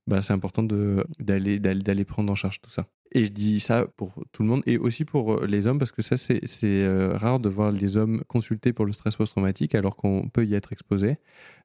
[0.09, 2.89] bah, c'est important d'aller prendre en charge tout ça.
[3.12, 5.90] Et je dis ça pour tout le monde et aussi pour euh, les hommes parce
[5.90, 9.96] que ça, c'est euh, rare de voir les hommes consultés pour le stress post-traumatique alors
[9.96, 11.18] qu'on peut y être exposé.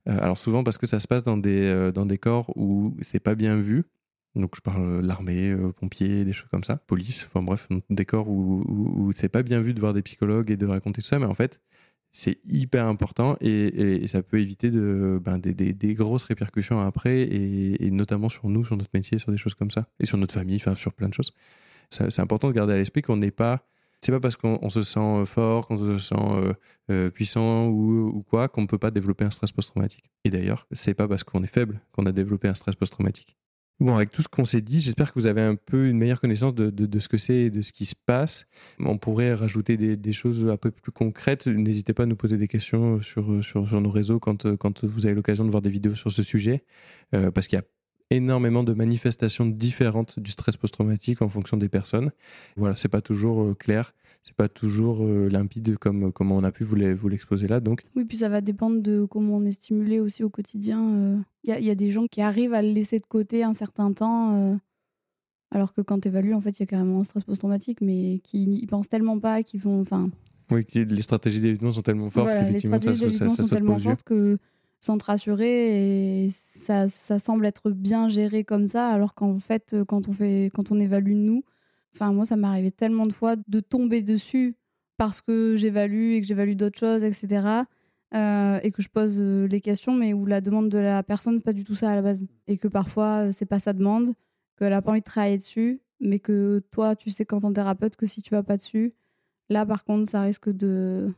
[0.08, 3.20] Euh, alors souvent parce que ça se passe dans des, dans des corps où c'est
[3.20, 3.86] pas bien vu.
[4.36, 8.28] Donc je parle euh, l'armée, pompiers, des choses comme ça, police, enfin bref, des corps
[8.28, 11.26] où c'est pas bien vu de voir des psychologues et de raconter tout ça, mais
[11.26, 11.62] en fait
[12.18, 18.48] c'est hyper important et, ça peut éviter ben, des, grosses répercussions après et, notamment sur
[18.48, 21.10] nous, sur notre métier, sur des choses comme ça et sur notre famille, sur plein
[21.10, 21.34] de choses.
[21.90, 23.68] C'est important de garder à l'esprit qu'on n'est pas.
[24.00, 26.54] C'est pas parce qu'on on se sent euh, fort, qu'on se sent euh,
[26.92, 30.12] euh, puissant ou, ou quoi qu'on ne peut pas développer un stress post-traumatique.
[30.24, 33.36] Et d'ailleurs, c'est pas parce qu'on est faible qu'on a développé un stress post-traumatique.
[33.82, 36.22] Bon, avec tout ce qu'on s'est dit, j'espère que vous avez un peu une meilleure
[36.22, 38.46] connaissance de, de, ce que c'est et de ce qui se passe.
[38.80, 41.46] On pourrait rajouter des, des, choses un peu plus concrètes.
[41.48, 45.06] N'hésitez pas à nous poser des questions sur, sur, sur nos réseaux quand, quand vous
[45.06, 46.64] avez l'occasion de voir des vidéos sur ce sujet,
[47.14, 47.66] euh, parce qu'il y a
[48.12, 52.12] énormément de manifestations différentes du stress post-traumatique en fonction des personnes.
[52.56, 56.52] Voilà, c'est pas toujours euh, clair, c'est pas toujours euh, limpide comme, comme on a
[56.52, 57.60] pu vous l'exposer là.
[57.60, 57.84] Donc.
[57.96, 61.24] Oui, puis ça va dépendre de comment on est stimulé aussi au quotidien.
[61.44, 61.60] Il euh.
[61.60, 64.60] y, y, a des gens qui arrivent à le laisser de côté un certain temps,
[65.52, 68.20] alors que quand tu évalues, en fait, il y a carrément un stress post-traumatique, mais
[68.24, 69.82] qui n'y pensent tellement pas, qui vont.
[69.82, 70.10] Enfin.
[70.52, 73.80] Oui, les stratégies d'évitement sont tellement fortes voilà, qu'effectivement, ça, ça, ça, ça saute tellement
[73.80, 74.38] fortes que
[74.86, 79.76] sans te rassurer et ça, ça, semble être bien géré comme ça alors qu'en fait
[79.88, 81.44] quand on fait quand on évalue nous
[81.94, 84.56] enfin moi ça m'est arrivé tellement de fois de tomber dessus
[84.98, 87.64] parce que j'évalue et que j'évalue d'autres choses etc
[88.14, 91.44] euh, et que je pose les questions mais où la demande de la personne c'est
[91.44, 92.24] pas du tout ça à la base.
[92.48, 94.14] Et que parfois c'est pas sa demande
[94.58, 97.96] qu'elle a pas envie de travailler dessus mais que toi tu sais quand ton thérapeute
[97.96, 98.94] que si tu vas pas dessus
[99.50, 101.12] là par contre ça risque de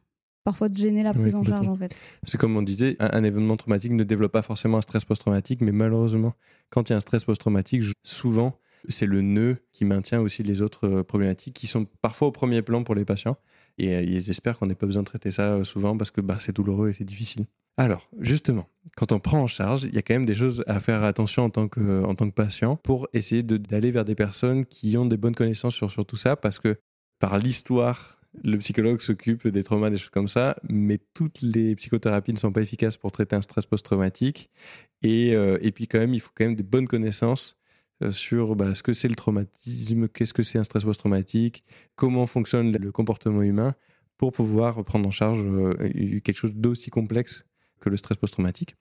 [0.48, 1.94] parfois de gêner la prise Oui, en charge en fait.
[2.24, 5.60] C'est comme on disait, un, un événement traumatique ne développe pas forcément un stress post-traumatique,
[5.62, 6.34] mais malheureusement,
[6.70, 8.58] quand il y a un stress post-traumatique, souvent,
[8.88, 12.62] c'est le nœud qui maintient aussi les autres euh, problématiques qui sont parfois au premier
[12.62, 13.36] plan pour les patients.
[13.78, 16.22] Et euh, ils espèrent qu'on n'ait pas besoin de traiter ça euh, souvent parce que
[16.22, 17.46] bah, c'est douloureux et c'est difficile.
[17.76, 20.80] Alors, justement, quand on prend en charge, il y a quand même des choses à
[20.80, 24.16] faire attention en tant que, en tant que patient pour essayer de- d'aller vers des
[24.16, 26.78] personnes qui ont des bonnes connaissances sur, sur tout ça parce que
[27.20, 32.34] par l'histoire, le psychologue s'occupe des traumas, des choses comme ça, mais toutes les psychothérapies
[32.34, 34.50] ne sont pas efficaces pour traiter un stress post-traumatique.
[35.02, 37.58] Et, euh, et puis quand même, il faut quand même des bonnes connaissances
[38.04, 41.64] euh, sur bah, ce que c'est le traumatisme, qu'est-ce que c'est un stress post-traumatique,
[41.96, 43.74] comment fonctionne le comportement humain
[44.18, 45.74] pour pouvoir prendre en charge euh,
[46.24, 47.46] quelque chose d'aussi complexe
[47.80, 48.76] que le stress post-traumatique.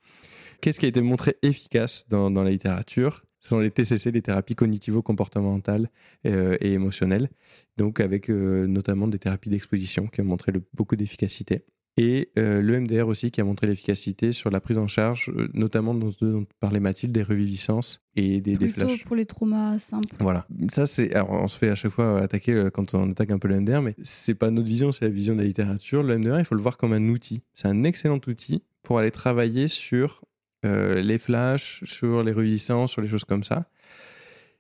[0.61, 3.25] Qu'est-ce qui a été montré efficace dans, dans la littérature?
[3.41, 5.89] Ce sont les TCC, les thérapies cognitivo-comportementales
[6.27, 7.29] euh, et émotionnelles
[7.77, 11.65] donc avec euh, notamment des thérapies d'exposition qui ont montré le- beaucoup d'efficacité.
[11.99, 15.95] Et euh, le MDR aussi qui a montré l'efficacité sur la prise en charge, notamment
[15.95, 19.05] dans ce dont parlait Mathilde, des reviviscences et des, des Plutôt flashs.
[19.05, 20.15] pour les traumas simples.
[20.21, 20.47] Voilà.
[20.71, 21.15] Ça, c'est.
[21.15, 23.81] Alors, on se fait à chaque fois attaquer quand on attaque un peu le MDR,
[23.81, 26.03] mais c'est pas notre vision, c'est la vision de la littérature.
[26.03, 27.43] Le MDR, il faut le voir comme un outil.
[27.55, 30.23] C'est un excellent outil pour aller travailler sur
[31.03, 33.69] les flashs, sur les reviviscences, sur les choses comme ça.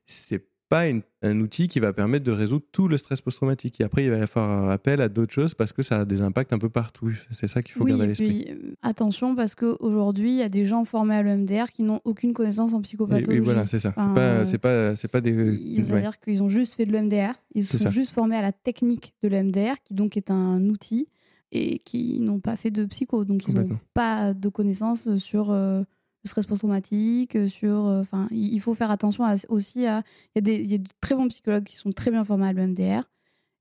[0.06, 3.80] C'est pas une- un outil qui va permettre de résoudre tout le stress post-traumatique.
[3.80, 6.52] Et après, il va faire appel à d'autres choses parce que ça a des impacts
[6.52, 7.12] un peu partout.
[7.30, 8.44] C'est ça qu'il faut oui, garder à l'esprit.
[8.46, 12.00] puis euh, attention parce qu'aujourd'hui, il y a des gens formés à l'EMDR qui n'ont
[12.04, 13.36] aucune connaissance en psychopathologie.
[13.38, 13.92] et voilà, c'est ça.
[13.96, 15.30] Enfin, c'est pas, euh, c'est pas, c'est pas des.
[15.30, 15.84] Ils- ouais.
[15.84, 17.90] C'est-à-dire qu'ils ont juste fait de l'EMDR, ils C'est sont ça.
[17.90, 21.06] juste formés à la technique de l'EMDR, qui donc est un outil,
[21.52, 23.24] et qui n'ont pas fait de psycho.
[23.24, 25.84] Donc ils n'ont pas de connaissances sur euh,
[26.26, 27.86] le stress post-traumatique, sur...
[27.86, 30.02] euh, Enfin, il faut faire attention à- aussi à...
[30.34, 33.00] Il y, a y de très bons psychologues qui sont très bien formés à l'EMDR,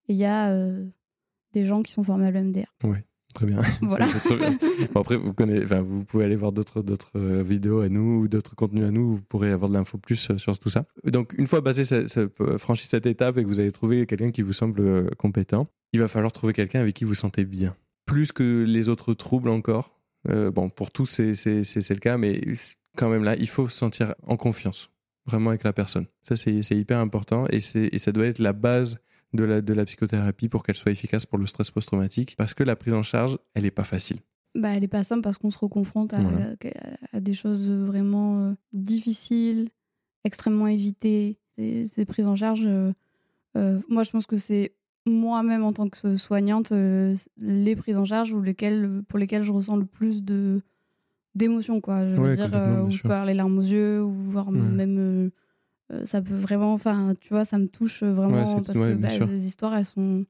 [0.08, 0.86] et il y a euh,
[1.54, 2.65] des gens qui sont formés à l'EMDR.
[3.34, 3.60] Très bien.
[3.82, 4.08] Voilà.
[4.13, 4.58] C'est très bien.
[4.93, 6.82] Bon, après, vous, connaissez, vous pouvez aller voir d'autres
[7.17, 9.15] euh, vidéos à nous ou d'autres contenus à nous.
[9.15, 10.86] Vous pourrez avoir de l'info plus euh, sur tout ça.
[11.04, 14.06] Donc, une fois basé, ce- ce- euh, franchi cette étape et que vous avez trouvé
[14.06, 17.43] quelqu'un qui vous semble euh, compétent, il va falloir trouver quelqu'un avec qui vous sentez
[17.43, 17.75] bien.
[18.06, 19.94] Plus que les autres troubles encore.
[20.29, 21.33] Euh, bon, pour tous, c'est
[21.89, 22.41] le cas, mais
[22.97, 24.89] quand même là, il faut se sentir en confiance,
[25.25, 26.07] vraiment avec la personne.
[26.21, 28.97] Ça, c'est hyper important et, et ça doit être la base
[29.33, 32.63] de la, de la psychothérapie pour qu'elle soit efficace pour le stress post-traumatique, parce que
[32.63, 34.17] la prise en charge, elle n'est pas facile.
[34.55, 36.51] Bah, elle est pas simple parce qu'on se reconfronte à, Voilà.
[36.51, 39.69] à- à des choses vraiment euh, difficiles,
[40.23, 41.38] extrêmement évitées.
[41.57, 42.93] Ces, prises en charge, euh,
[43.89, 44.74] moi je pense que c'est
[45.07, 49.51] moi-même en tant que soignante, euh, les prises en charge ou lesquelles, pour lesquelles je
[49.51, 50.61] ressens le plus de
[51.35, 52.07] d'émotions quoi.
[52.07, 54.49] Je veux Ouais, dire, bien où je peux avoir les larmes aux yeux ou voir
[54.51, 54.59] Ouais.
[54.59, 55.29] même euh,
[55.93, 59.09] euh, ça peut vraiment, enfin tu vois, ça me touche vraiment Ouais, parce que bah,
[59.27, 60.25] les histoires elles sont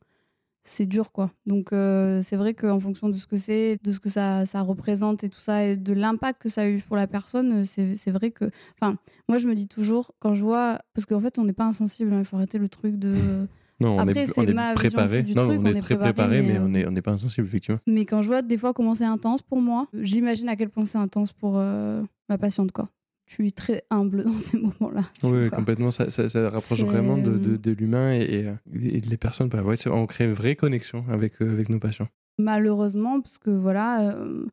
[0.67, 1.31] c'est dur quoi.
[1.45, 4.61] Donc euh, c'est vrai qu'en fonction de ce que c'est, de ce que ça, ça
[4.61, 7.63] représente et tout ça, et de l'impact que ça a eu pour la personne, euh,
[7.63, 8.45] c'est c'est vrai que...
[8.81, 8.97] Enfin,
[9.29, 10.79] moi je me dis toujours, quand je vois...
[10.95, 13.47] Parce qu'en fait on n'est pas insensible, hein, il faut arrêter le truc de...
[13.81, 15.17] Non, on Après, est, on est ma préparé.
[15.17, 17.01] aussi du non, truc, on, on est, très préparé, préparé, mais, euh, n'est on n'est
[17.01, 17.79] pas insensible, effectivement.
[17.87, 20.85] Mais quand je vois des fois comment c'est intense pour moi, j'imagine à quel point
[20.85, 22.89] c'est intense pour euh, la patiente quoi.
[23.27, 25.01] Je suis très humble dans ces moments-là.
[25.23, 25.89] Oui, complètement.
[25.91, 29.49] Ça, ça, ça rapproche vraiment de, de, de l'humain et, et, euh, et des personnes.
[29.49, 32.07] Bah, ouais, on crée une vraie connexion avec, euh, avec nos patients.
[32.37, 34.45] malheureusement, parce que voilà, euh,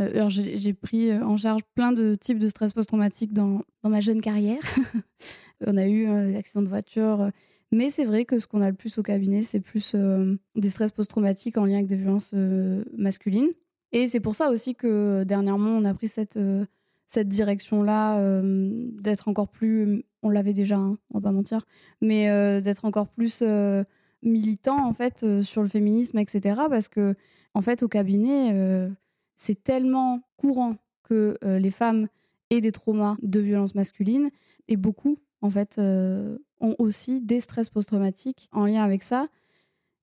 [0.00, 4.00] euh, alors j'ai pris en charge plein de types de stress post-traumatique dans, dans ma
[4.00, 4.62] jeune carrière.
[5.66, 7.30] On a eu un accident de voiture, euh,
[7.72, 10.68] mais c'est vrai que ce qu'on a le plus au cabinet, c'est plus euh, des
[10.68, 13.50] stress post-traumatiques en lien avec des violences euh, masculines.
[13.92, 16.64] Et c'est pour ça aussi que dernièrement, on a pris cette, euh,
[17.08, 21.60] cette direction-là, euh, d'être encore plus, on l'avait déjà, hein, on va pas mentir,
[22.00, 23.82] mais euh, d'être encore plus euh,
[24.22, 26.62] militant en fait euh, sur le féminisme, etc.
[26.68, 27.14] Parce que
[27.54, 28.88] en fait, au cabinet, euh,
[29.36, 32.08] c'est tellement courant que euh, les femmes
[32.50, 34.30] aient des traumas de violence masculine
[34.68, 39.28] et beaucoup en fait euh, ont aussi des stress post-traumatiques en lien avec ça.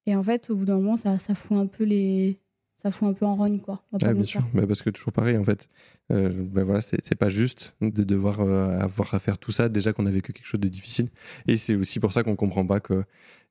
[0.05, 2.39] Et en fait, au bout d'un moment, ça, ça fout un peu les,
[2.77, 3.83] ça fout un peu en rogne quoi.
[3.91, 5.67] Ouais, bien sûr, Bah, parce que toujours pareil en fait.
[6.11, 9.93] Euh, bah, voilà, c'est pas juste de devoir euh, avoir à faire tout ça déjà
[9.93, 11.09] qu'on a vécu quelque chose de difficile.
[11.47, 13.03] Et c'est aussi pour ça qu'on comprend pas qu'il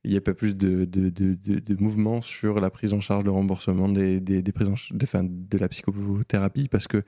[0.07, 3.25] n'y ait pas plus de, de, de, de, de mouvement sur la prise en charge,
[3.25, 7.03] le remboursement des, des, des prises en enfin, de la psychothérapie parce que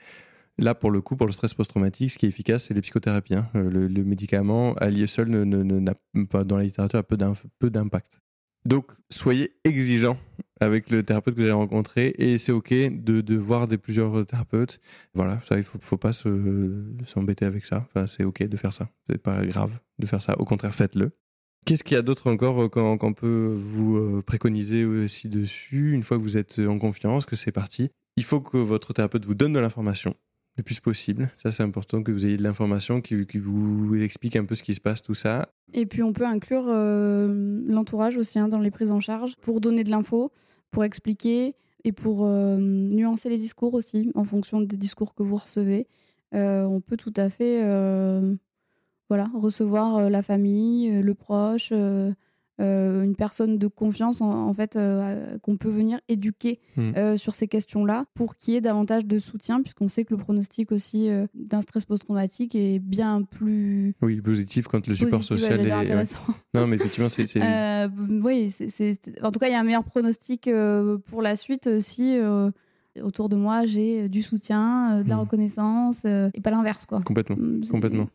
[0.59, 3.34] là pour le coup pour le stress post-traumatique ce qui est efficace c'est les psychothérapies.
[3.34, 3.48] hein.
[3.54, 5.94] Euh, Le, médicament lui seul ne- ne- ne- n'a
[6.30, 8.20] pas dans la littérature a peu d'im- peu d'impact.
[8.64, 10.18] Donc soyez exigeants
[10.61, 14.80] avec le thérapeute que vous avez rencontré et c'est ok de, voir des plusieurs thérapeutes.
[15.14, 17.86] Voilà, ça il faut, faut pas se- s'embêter avec ça.
[17.88, 18.88] Enfin, c'est ok de faire ça.
[19.09, 20.38] C'est pas grave de faire ça.
[20.40, 21.12] Au contraire, faites-le.
[21.64, 25.92] Qu'est-ce qu'il y a d'autre encore euh, qu'on qu'on peut vous euh, préconiser aussi dessus?
[25.94, 29.24] Une fois que vous êtes en confiance, que c'est parti Il faut que votre thérapeute
[29.24, 30.14] vous donne de l'information
[30.59, 31.30] le plus possible.
[31.42, 34.74] Ça, c'est important que vous ayez de l'information qui, vous explique un peu ce qui
[34.74, 35.48] se passe, tout ça.
[35.72, 39.61] Et puis on peut inclure euh, l'entourage aussi hein, dans les prises en charge pour
[39.61, 40.32] donner de l'info,
[40.70, 41.54] pour expliquer
[41.84, 45.86] et pour euh, nuancer les discours aussi en fonction des discours que vous recevez.
[46.34, 47.62] Euh, on peut tout à fait
[49.09, 51.72] voilà, recevoir la famille, le proche,
[52.61, 56.92] euh, une personne de confiance en, en fait euh, qu'on peut venir éduquer Mhm.
[56.96, 60.18] euh, sur ces questions-là pour qu'il y ait davantage de soutien puisqu'on sait que le
[60.20, 65.66] pronostic aussi d'un stress post-traumatique est bien plus Oui, positif quand le support social ouais,
[65.66, 65.72] est.
[65.72, 65.80] ouais.
[65.80, 66.20] intéressant.
[66.54, 67.24] Non, mais effectivement, c'est.
[68.22, 70.48] oui, c'est- en tout cas, il y a un meilleur pronostic
[71.06, 72.18] pour la suite si
[73.02, 75.20] autour de moi j'ai du soutien, de la Mhm.
[75.20, 77.00] reconnaissance et pas l'inverse, quoi.
[77.02, 77.36] Complètement.
[77.36, 78.09] Mm, c'est- Complètement.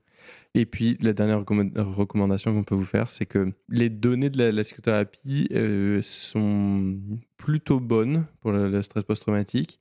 [0.53, 4.51] Et puis, la dernière recommand- recommandation qu'on peut vous faire, c'est que les données de
[4.51, 6.97] la, psychothérapie euh, sont
[7.37, 9.79] plutôt bonnes pour le, stress post-traumatique,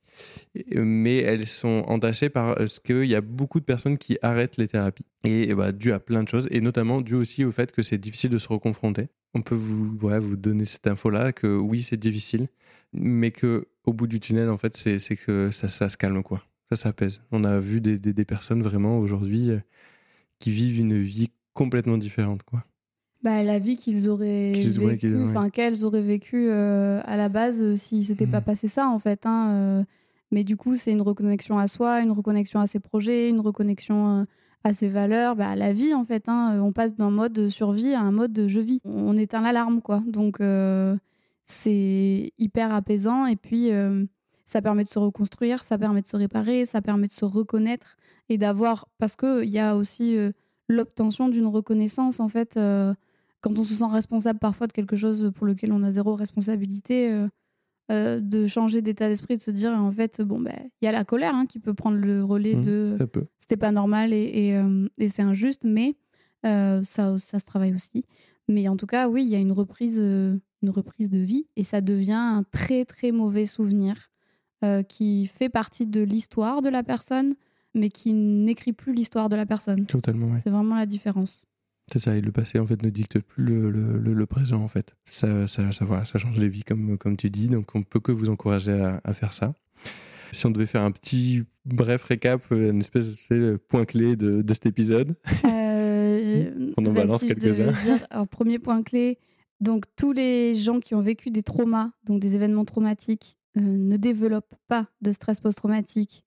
[0.55, 4.57] et- mais elles sont entachées par ce qu'il y a beaucoup de personnes qui arrêtent
[4.57, 5.07] les thérapies.
[5.25, 7.83] Et, et bah, dû à plein de choses, et notamment dû aussi au fait que
[7.83, 9.09] c'est difficile de se reconfronter.
[9.35, 12.49] On peut vous, ouais, vous donner cette info-là, que oui, c'est difficile,
[12.93, 16.43] mais que au bout du tunnel, en fait, c'est que ça, se calme, quoi.
[16.71, 17.23] Ça s'apaise.
[17.33, 19.61] On a vu des, personnes vraiment aujourd'hui euh,
[20.43, 22.65] qui vivent une vie complètement différente, quoi.
[23.23, 27.77] Bah, la vie qu'ils auraient vécue, enfin qu'elles auraient vécu euh, à la base euh,
[27.77, 28.45] si s'était pas Mhm.
[28.45, 29.25] passé ça en fait.
[29.27, 29.85] hein, euh.
[30.33, 34.23] mais du coup, c'est une reconnexion à soi, une reconnexion à ses projets, une reconnexion
[34.23, 34.25] euh,
[34.65, 36.29] à ses valeurs, bah, à la vie en fait.
[36.29, 36.61] hein.
[36.61, 38.81] On passe d'un mode survie à un mode je vis.
[38.85, 40.03] On éteint l'alarme quoi.
[40.09, 40.97] Donc euh,
[41.45, 43.69] c'est hyper apaisant et puis
[44.47, 47.97] ça permet de se reconstruire, ça permet de se réparer, ça permet de se reconnaître
[48.29, 50.33] et d'avoir parce que il y a aussi euh,
[50.69, 52.57] l'obtention d'une reconnaissance en fait.
[52.57, 52.95] euh,
[53.41, 57.11] quand on se sent responsable parfois de quelque chose pour lequel on a zéro responsabilité,
[57.91, 60.93] euh, de changer d'état d'esprit, de se dire en fait, bon, ben, il y a
[60.93, 62.97] la colère hein, qui peut prendre le relais Mhm, de
[63.39, 64.17] c'était pas normal et,
[64.57, 64.63] et,
[64.99, 65.97] et c'est injuste, mais
[66.45, 68.05] ça, ça se travaille aussi.
[68.49, 71.65] Mais en tout cas, oui, il y a une reprise, une reprise de vie et
[71.65, 74.12] ça devient un très très mauvais souvenir
[74.65, 77.35] euh, qui fait partie de l'histoire de la personne,
[77.75, 79.87] mais qui n'écrit plus l'histoire de la personne.
[79.87, 80.41] Totalement, ouais.
[80.45, 81.45] C'est vraiment la différence.
[81.93, 84.63] C'est ça, et le passé, en fait, ne dicte plus le, le, le- le présent,
[84.63, 84.95] en fait.
[85.05, 88.01] Ça, ça, ça, voilà, ça change les vies, comme, comme tu dis, donc on peut
[88.01, 89.55] que vous encourager à, à faire ça.
[90.31, 94.43] Si on devait faire un petit bref récap, euh, une espèce de point clé de,
[94.43, 97.73] de cet épisode, Euh, On en bah, balance si quelques-uns.
[98.31, 99.19] premier point clé,
[99.61, 103.97] donc tous les gens qui ont vécu des traumas, donc des événements traumatiques, euh, ne
[103.97, 106.25] développent pas de stress post-traumatique,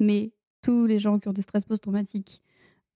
[0.00, 2.42] mais tous les gens qui ont des stress post-traumatiques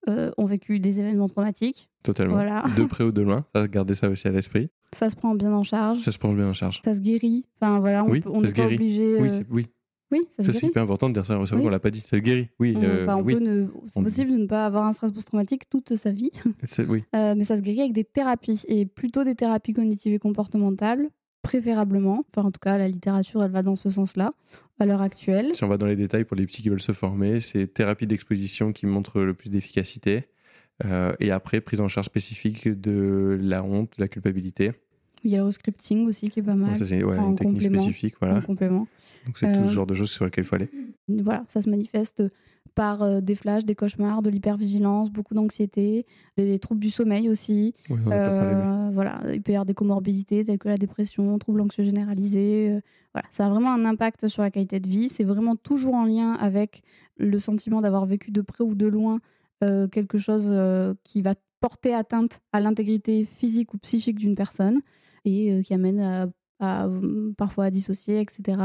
[0.08, 1.88] euh, ont vécu des événements traumatiques.
[2.02, 2.64] totalement, Voilà.
[2.76, 4.68] de près ou de loin, gardez ça aussi à l'esprit.
[4.92, 6.80] Ça se prend bien en charge, Ça se prend bien en charge.
[6.84, 7.44] ça se guérit.
[7.60, 9.20] Enfin voilà, on Oui, peut- on n'est se pas obligé.
[9.20, 9.68] Oui, euh, c'est- oui.
[10.10, 11.62] oui, ça se ça c'est hyper important de dire ça, c'est Oui.
[11.62, 12.48] qu'on l'a pas dit, ça se guérit.
[12.58, 13.36] Oui, euh, Enfin, oui.
[13.40, 16.32] ne- c'est On- possible de ne pas avoir un stress post-traumatique toute sa vie.
[16.64, 17.04] C'est- oui.
[17.14, 21.08] Euh, mais ça se guérit avec des thérapies et plutôt des thérapies cognitives et comportementales,
[21.52, 22.24] préférablement.
[22.30, 24.32] Enfin, en tout cas, la littérature, elle va dans ce sens-là
[24.78, 25.54] à l'heure actuelle.
[25.54, 28.06] Si on va dans les détails pour les psys qui veulent se former, c'est thérapie
[28.06, 30.24] d'exposition qui montre le plus d'efficacité.
[30.86, 34.72] Euh, et après, prise en charge spécifique de la honte, de la culpabilité.
[35.24, 37.54] Il y a le scripting aussi qui est pas mal ça, c'est ouais, une technique
[37.62, 37.82] complément.
[37.82, 38.14] spécifique.
[38.22, 38.88] en complément.
[39.26, 40.68] Donc c'est tout Euh, ce genre de choses sur lesquelles il faut aller.
[41.06, 42.24] Voilà, ça se manifeste
[42.74, 46.06] par euh, des flashs, des cauchemars, de l'hypervigilance, beaucoup d'anxiété,
[46.36, 47.74] des, troubles du sommeil aussi.
[47.90, 52.70] Euh, voilà, il peut y avoir des comorbidités telles que la dépression, troubles anxieux généralisés.
[52.70, 52.80] euh,
[53.14, 55.08] voilà, ça a vraiment un impact sur la qualité de vie.
[55.08, 56.82] C'est vraiment toujours en lien avec
[57.18, 59.20] le sentiment d'avoir vécu de près ou de loin
[59.62, 60.50] euh, quelque chose
[61.04, 64.80] qui va porter atteinte à l'intégrité physique ou psychique d'une personne
[65.24, 66.26] et qui amène à,
[66.58, 66.88] à,
[67.36, 68.58] parfois à dissocier, etc.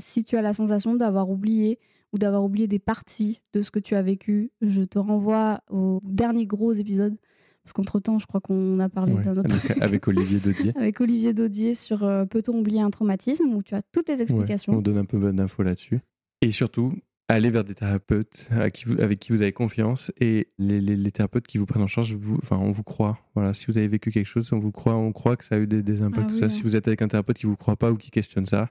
[0.00, 1.78] Si tu as la sensation d'avoir oublié
[2.12, 6.00] ou d'avoir oublié des parties de ce que tu as vécu, je te renvoie au
[6.04, 7.16] dernier gros épisode.
[7.62, 9.82] Parce qu'entre-temps, je crois qu'on a parlé Ouais, d'un autre avec, truc.
[9.82, 10.72] avec Olivier Dodier.
[10.76, 14.22] avec Olivier Daudier sur euh, Peut-on oublier un traumatisme où tu as toutes les Ouais,
[14.22, 14.72] explications.
[14.72, 16.00] on donne un peu d'infos là-dessus.
[16.40, 16.94] Et surtout,
[17.28, 20.96] allez vers des thérapeutes à qui vous- avec qui vous avez confiance et les, les-
[20.96, 23.18] les thérapeutes qui vous prennent en charge, vous, enfin, on vous croit.
[23.34, 25.58] Voilà, si vous avez vécu quelque chose, on vous croit, on croit que ça a
[25.58, 26.24] eu des, des impacts.
[26.24, 26.46] Ah tout oui, ça.
[26.46, 26.50] hein.
[26.50, 28.68] Si vous êtes avec un thérapeute qui vous croit pas ou qui questionne ça,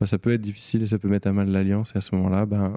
[0.00, 1.92] bah, ça peut être difficile et ça peut mettre à mal l'alliance.
[1.94, 2.76] Et à ce moment-là, ben,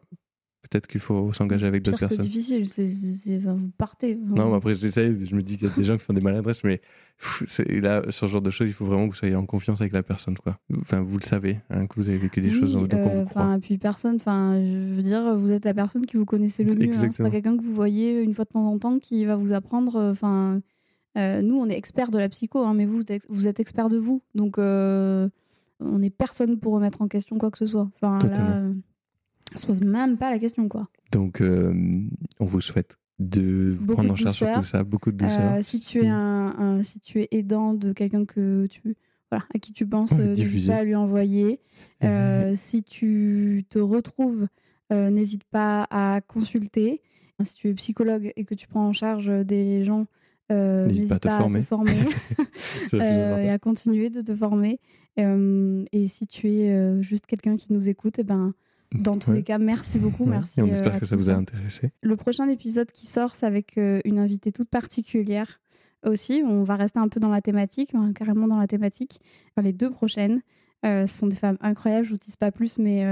[0.70, 2.26] peut-être qu'il faut s'engager avec d'autres personnes.
[2.26, 4.16] difficile, c'est, c'est- enfin, vous partez.
[4.16, 6.20] Non, mais après, j'essaie, je me dis qu'il y a des gens qui font des
[6.22, 6.82] maladresses, mais
[7.18, 9.80] pff, là, sur ce genre de choses, il faut vraiment que vous soyez en confiance
[9.80, 10.36] avec la personne.
[10.38, 10.58] Quoi.
[10.82, 13.20] Enfin, vous le savez, hein, que vous avez vécu des Oui, choses, donc on euh,
[13.22, 13.44] vous croit.
[13.44, 16.76] enfin, puis personne, enfin, je veux dire, vous êtes la personne qui vous connaissez le
[16.76, 16.90] mieux.
[16.90, 17.10] hein.
[17.14, 19.54] C'est pas quelqu'un que vous voyez une fois de temps en temps qui va vous
[19.54, 19.96] apprendre.
[19.96, 20.60] euh, Enfin,
[21.18, 23.60] euh, nous, on est experts de la psycho, hein, mais vous, vous êtes- vous êtes
[23.62, 24.22] experts de vous.
[24.36, 25.30] Donc, euh,
[25.80, 27.90] on n'est personne pour remettre en question quoi que ce soit.
[27.96, 28.50] Enfin, Totalement.
[28.50, 28.74] là, euh,
[29.56, 30.88] on se pose même pas la question, quoi.
[31.12, 31.74] Donc, euh,
[32.40, 35.54] on vous souhaite de vous prendre en charge sur tout ça, beaucoup de douceur.
[35.54, 38.96] Euh, si tu es un, un- si tu es aidant de quelqu'un que tu
[39.32, 41.60] voilà à qui tu penses Ouais, n'hésite pas à lui envoyer
[42.04, 44.48] Euh, si tu te retrouves
[44.92, 47.02] n'hésite pas à consulter
[47.44, 50.06] si tu es psychologue et que tu prends en charge des gens
[50.52, 51.28] euh, N'hésite pas à te
[51.62, 51.64] former.
[52.94, 54.80] euh, et à continuer de te former
[55.20, 58.54] Euh, et si tu es juste quelqu'un qui nous écoute et ben
[58.94, 59.38] dans tous Ouais.
[59.38, 60.30] les cas merci beaucoup Ouais.
[60.30, 61.92] merci Et on espère que ça vous a intéressé.
[62.04, 65.60] Le prochain épisode qui sort, c'est avec une invitée toute particulière
[66.06, 66.44] aussi.
[66.46, 69.20] On va rester un peu dans la thématique, hein, carrément dans la thématique.
[69.52, 70.42] Enfin, les deux prochaines,
[70.84, 72.06] ce sont des femmes incroyables.
[72.06, 73.04] Je vous dis pas plus, mais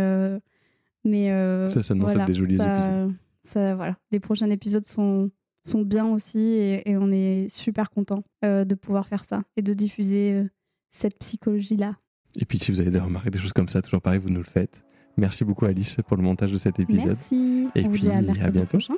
[1.04, 3.14] mais euh, Ça s'annonce voilà, des jolis ça- épisodes.
[3.44, 5.30] ça, voilà, les prochains épisodes sont
[5.66, 9.74] sont bien aussi et, et on est super content de pouvoir faire ça et de
[9.74, 10.50] diffuser euh,
[10.92, 11.96] cette psychologie là.
[12.40, 14.40] Et puis, si vous avez des remarques, des choses comme ça, toujours pareil, vous nous
[14.40, 14.84] le faites.
[15.18, 17.08] Merci beaucoup, Alice, pour le montage de cet épisode.
[17.08, 17.70] Merci.
[17.76, 18.78] Et on vous puis, dit à bientôt.
[18.78, 18.96] prochain.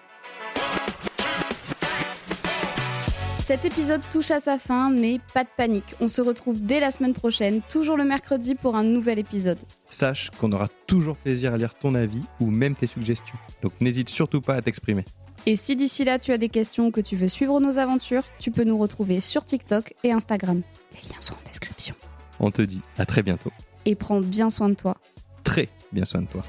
[3.38, 5.96] Cet épisode touche à sa fin, mais pas de panique.
[6.02, 9.60] On se retrouve dès la semaine prochaine, toujours le mercredi, pour un nouvel épisode.
[9.90, 13.38] Sache qu'on aura toujours plaisir à lire ton avis ou même tes suggestions.
[13.62, 15.06] Donc, n'hésite surtout pas à t'exprimer.
[15.50, 18.26] Et si d'ici là tu as des questions ou que tu veux suivre nos aventures,
[18.38, 20.62] tu peux nous retrouver sur TikTok et Instagram.
[20.92, 21.96] Les liens sont en description.
[22.42, 23.54] On te dit à très bientôt.
[23.86, 24.98] Et prends bien soin de toi.
[25.46, 26.42] Très bien soin de toi.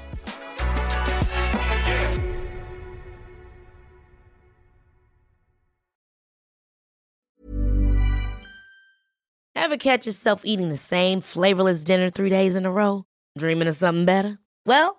[9.55, 13.05] Ever catch yourself eating the same flavorless dinner three days in a row?
[13.37, 14.39] Dreaming of something better?
[14.65, 14.98] Well,